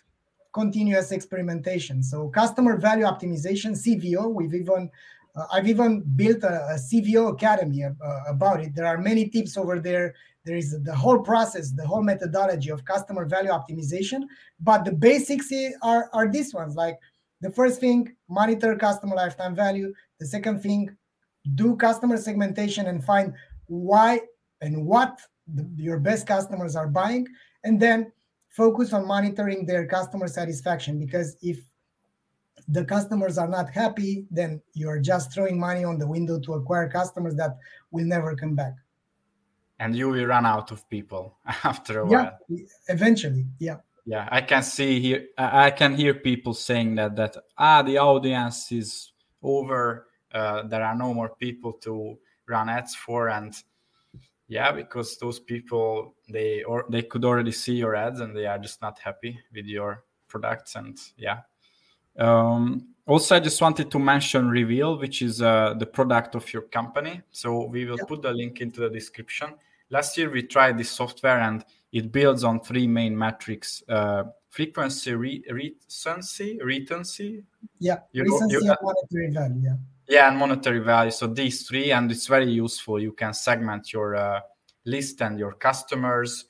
continuous 0.54 1.12
experimentation. 1.12 2.04
So 2.04 2.30
customer 2.30 2.78
value 2.78 3.06
optimization 3.06 3.72
cvo 3.84 4.32
we've 4.32 4.54
even 4.54 4.90
uh, 5.36 5.46
i've 5.52 5.68
even 5.68 6.02
built 6.16 6.44
a, 6.44 6.56
a 6.72 6.78
cvo 6.88 7.32
academy 7.32 7.84
uh, 7.84 8.20
about 8.28 8.62
it. 8.62 8.76
There 8.76 8.86
are 8.86 8.98
many 8.98 9.30
tips 9.30 9.58
over 9.58 9.80
there. 9.80 10.14
There 10.46 10.58
is 10.58 10.84
the 10.84 10.96
whole 10.96 11.20
process 11.20 11.72
the 11.72 11.88
whole 11.88 12.04
methodology 12.04 12.70
of 12.70 12.84
customer 12.86 13.26
value 13.26 13.52
optimization 13.52 14.24
but 14.60 14.84
the 14.86 14.92
basics 14.92 15.52
are 15.82 16.10
are 16.14 16.28
these 16.30 16.54
ones 16.54 16.76
like 16.76 16.98
the 17.44 17.52
first 17.52 17.82
thing 17.82 18.16
monitor 18.30 18.76
customer 18.78 19.16
lifetime 19.16 19.54
value. 19.54 19.94
The 20.20 20.26
second 20.26 20.64
thing 20.64 20.90
do 21.56 21.76
customer 21.76 22.18
segmentation 22.18 22.88
and 22.88 23.04
find 23.04 23.34
why 23.68 24.22
and 24.62 24.86
what 24.86 25.20
the, 25.54 25.70
your 25.76 26.00
best 26.00 26.26
customers 26.26 26.78
are 26.78 26.88
buying. 26.88 27.28
And 27.66 27.80
then 27.82 28.14
focus 28.48 28.94
on 28.94 29.06
monitoring 29.06 29.66
their 29.66 29.86
customer 29.86 30.30
satisfaction 30.30 30.98
because 30.98 31.36
if 31.42 31.60
the 32.68 32.86
customers 32.86 33.38
are 33.38 33.48
not 33.48 33.70
happy 33.70 34.26
then 34.32 34.62
you're 34.74 35.00
just 35.00 35.34
throwing 35.34 35.60
money 35.60 35.84
on 35.84 35.98
the 35.98 36.08
window 36.08 36.40
to 36.40 36.54
acquire 36.54 36.90
customers 36.90 37.36
that 37.36 37.58
will 37.92 38.06
never 38.06 38.36
come 38.36 38.56
back 38.56 38.74
and 39.84 39.96
you 39.96 40.10
will 40.10 40.26
run 40.26 40.46
out 40.46 40.72
of 40.72 40.90
people 40.90 41.38
after 41.64 42.00
a 42.00 42.06
while. 42.06 42.38
Yeah, 42.48 42.66
eventually. 42.88 43.46
Yeah. 43.60 43.78
Yeah, 44.06 44.28
I 44.32 44.42
can 44.42 44.64
see 44.64 45.00
here. 45.00 45.28
I 45.38 45.72
can 45.72 45.96
hear 45.96 46.14
people 46.14 46.54
saying 46.54 46.96
that 46.96 47.16
that 47.16 47.38
ah 47.58 47.82
the 47.82 47.98
audience 48.00 48.70
is 48.72 49.14
over. 49.42 50.08
Uh, 50.32 50.64
there 50.68 50.84
are 50.84 50.96
no 50.96 51.14
more 51.14 51.36
people 51.40 51.74
to 51.84 52.18
run 52.46 52.68
ads 52.68 52.96
for, 52.96 53.30
and 53.30 53.54
yeah, 54.50 54.74
because 54.74 55.18
those 55.20 55.40
people 55.40 56.16
they 56.30 56.64
or 56.64 56.86
they 56.90 57.04
could 57.04 57.24
already 57.24 57.54
see 57.54 57.76
your 57.76 57.96
ads 57.96 58.20
and 58.20 58.36
they 58.36 58.46
are 58.46 58.60
just 58.60 58.82
not 58.82 59.00
happy 59.00 59.40
with 59.56 59.66
your 59.66 60.04
products, 60.28 60.76
and 60.76 60.98
yeah. 61.16 61.40
Um, 62.18 62.88
also, 63.06 63.36
I 63.36 63.40
just 63.40 63.62
wanted 63.62 63.92
to 63.92 64.00
mention 64.00 64.48
Reveal, 64.48 64.98
which 64.98 65.22
is 65.22 65.42
uh, 65.42 65.74
the 65.78 65.86
product 65.86 66.36
of 66.36 66.52
your 66.54 66.64
company. 66.64 67.22
So 67.32 67.66
we 67.66 67.86
will 67.86 67.98
yeah. 67.98 68.06
put 68.08 68.22
the 68.22 68.32
link 68.32 68.62
into 68.62 68.82
the 68.82 68.90
description. 68.90 69.54
Last 69.90 70.18
year, 70.18 70.30
we 70.30 70.44
tried 70.44 70.78
this 70.78 70.90
software 70.90 71.40
and 71.42 71.66
it 71.92 72.12
builds 72.12 72.44
on 72.44 72.62
three 72.62 72.88
main 72.88 73.18
metrics 73.18 73.84
uh, 73.90 74.24
frequency, 74.50 75.14
re- 75.14 75.44
recency, 75.50 76.60
retency. 76.64 77.44
Yeah, 77.80 78.00
you, 78.12 78.24
recency 78.24 78.54
you, 78.54 78.70
and 78.70 78.78
monetary 78.82 79.32
value. 79.32 79.62
Yeah. 79.64 79.76
Yeah, 80.08 80.28
and 80.28 80.38
monetary 80.38 80.80
value. 80.80 81.12
So 81.12 81.28
these 81.28 81.68
three, 81.68 81.92
and 81.92 82.12
it's 82.12 82.28
very 82.28 82.52
useful. 82.52 83.02
You 83.02 83.14
can 83.14 83.34
segment 83.34 83.92
your 83.94 84.16
uh, 84.16 84.42
list 84.86 85.22
and 85.22 85.40
your 85.40 85.54
customers, 85.54 86.46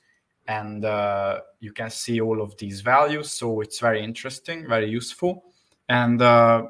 and 0.46 0.84
uh, 0.84 1.40
you 1.60 1.72
can 1.72 1.90
see 1.90 2.20
all 2.20 2.42
of 2.42 2.56
these 2.58 2.80
values. 2.80 3.30
So 3.30 3.60
it's 3.60 3.78
very 3.78 4.02
interesting, 4.02 4.68
very 4.68 4.88
useful. 4.88 5.44
And 5.88 6.20
uh, 6.22 6.68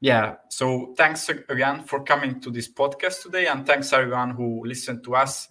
yeah, 0.00 0.36
so 0.48 0.94
thanks 0.96 1.28
again 1.28 1.82
for 1.84 2.02
coming 2.02 2.40
to 2.40 2.50
this 2.50 2.72
podcast 2.72 3.22
today, 3.22 3.46
and 3.46 3.66
thanks 3.66 3.92
everyone 3.92 4.30
who 4.30 4.64
listened 4.64 5.04
to 5.04 5.14
us, 5.16 5.48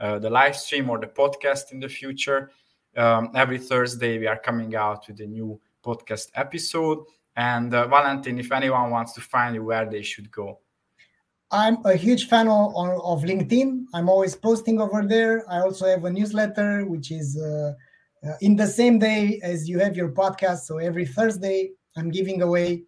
uh, 0.00 0.18
the 0.18 0.30
live 0.30 0.56
stream 0.56 0.90
or 0.90 0.98
the 0.98 1.06
podcast 1.06 1.72
in 1.72 1.80
the 1.80 1.88
future. 1.88 2.50
Um, 2.96 3.30
every 3.34 3.58
Thursday 3.58 4.18
we 4.18 4.26
are 4.26 4.38
coming 4.38 4.76
out 4.76 5.08
with 5.08 5.20
a 5.20 5.26
new 5.26 5.60
podcast 5.84 6.28
episode. 6.34 7.04
And 7.36 7.74
uh, 7.74 7.88
Valentin, 7.88 8.38
if 8.38 8.52
anyone 8.52 8.90
wants 8.90 9.12
to 9.14 9.20
find 9.20 9.54
you, 9.54 9.64
where 9.64 9.88
they 9.88 10.02
should 10.02 10.30
go. 10.30 10.60
I'm 11.50 11.78
a 11.84 11.94
huge 11.94 12.28
fan 12.28 12.48
of, 12.48 12.74
of 12.76 13.22
LinkedIn. 13.22 13.84
I'm 13.92 14.08
always 14.08 14.34
posting 14.34 14.80
over 14.80 15.04
there. 15.06 15.44
I 15.50 15.60
also 15.60 15.86
have 15.86 16.04
a 16.04 16.10
newsletter, 16.10 16.84
which 16.86 17.10
is 17.10 17.36
uh, 17.36 17.72
uh, 18.26 18.32
in 18.40 18.56
the 18.56 18.66
same 18.66 18.98
day 18.98 19.40
as 19.42 19.68
you 19.68 19.78
have 19.78 19.96
your 19.96 20.10
podcast. 20.10 20.60
So 20.60 20.78
every 20.78 21.06
Thursday, 21.06 21.70
I'm 21.96 22.10
giving 22.10 22.42
away 22.42 22.84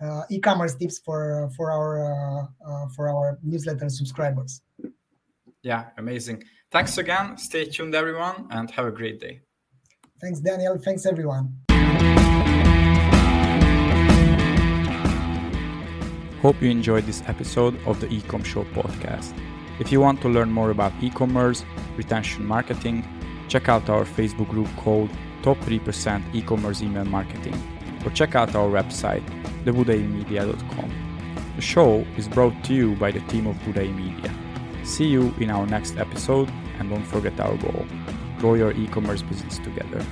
uh, 0.00 0.22
e-commerce 0.30 0.74
tips 0.74 0.98
for 0.98 1.50
for 1.56 1.70
our 1.70 1.90
uh, 2.04 2.46
uh, 2.66 2.86
for 2.96 3.08
our 3.08 3.38
newsletter 3.42 3.88
subscribers. 3.88 4.62
Yeah, 5.62 5.90
amazing. 5.98 6.44
Thanks 6.72 6.98
again. 6.98 7.36
Stay 7.36 7.66
tuned, 7.66 7.94
everyone, 7.94 8.46
and 8.50 8.70
have 8.70 8.86
a 8.86 8.92
great 8.92 9.20
day. 9.20 9.40
Thanks, 10.20 10.40
Daniel. 10.40 10.78
Thanks, 10.78 11.04
everyone. 11.06 11.56
Hope 16.40 16.62
you 16.62 16.70
enjoyed 16.70 17.04
this 17.04 17.22
episode 17.26 17.78
of 17.86 18.00
the 18.00 18.06
Ecom 18.06 18.42
Show 18.42 18.64
podcast. 18.64 19.34
If 19.78 19.92
you 19.92 20.00
want 20.00 20.22
to 20.22 20.28
learn 20.28 20.50
more 20.50 20.70
about 20.70 20.92
e-commerce, 21.02 21.64
retention 21.96 22.46
marketing, 22.46 23.04
check 23.48 23.68
out 23.68 23.90
our 23.90 24.04
Facebook 24.04 24.48
group 24.48 24.68
called 24.78 25.10
Top 25.42 25.58
3% 25.58 26.34
E-commerce 26.34 26.80
Email 26.80 27.04
Marketing 27.04 27.54
or 28.04 28.10
check 28.10 28.34
out 28.34 28.54
our 28.54 28.68
website, 28.68 29.24
thebudaimedia.com. 29.64 31.52
The 31.56 31.62
show 31.62 32.06
is 32.16 32.28
brought 32.28 32.64
to 32.64 32.74
you 32.74 32.94
by 32.96 33.10
the 33.10 33.20
team 33.20 33.46
of 33.46 33.56
Budai 33.58 33.94
Media. 33.94 34.32
See 34.84 35.06
you 35.06 35.34
in 35.38 35.50
our 35.50 35.66
next 35.66 35.96
episode 35.96 36.50
and 36.78 36.90
don't 36.90 37.04
forget 37.04 37.38
our 37.40 37.56
goal 37.56 37.86
grow 38.40 38.54
your 38.54 38.72
e 38.72 38.88
commerce 38.88 39.22
business 39.22 39.58
together. 39.58 40.04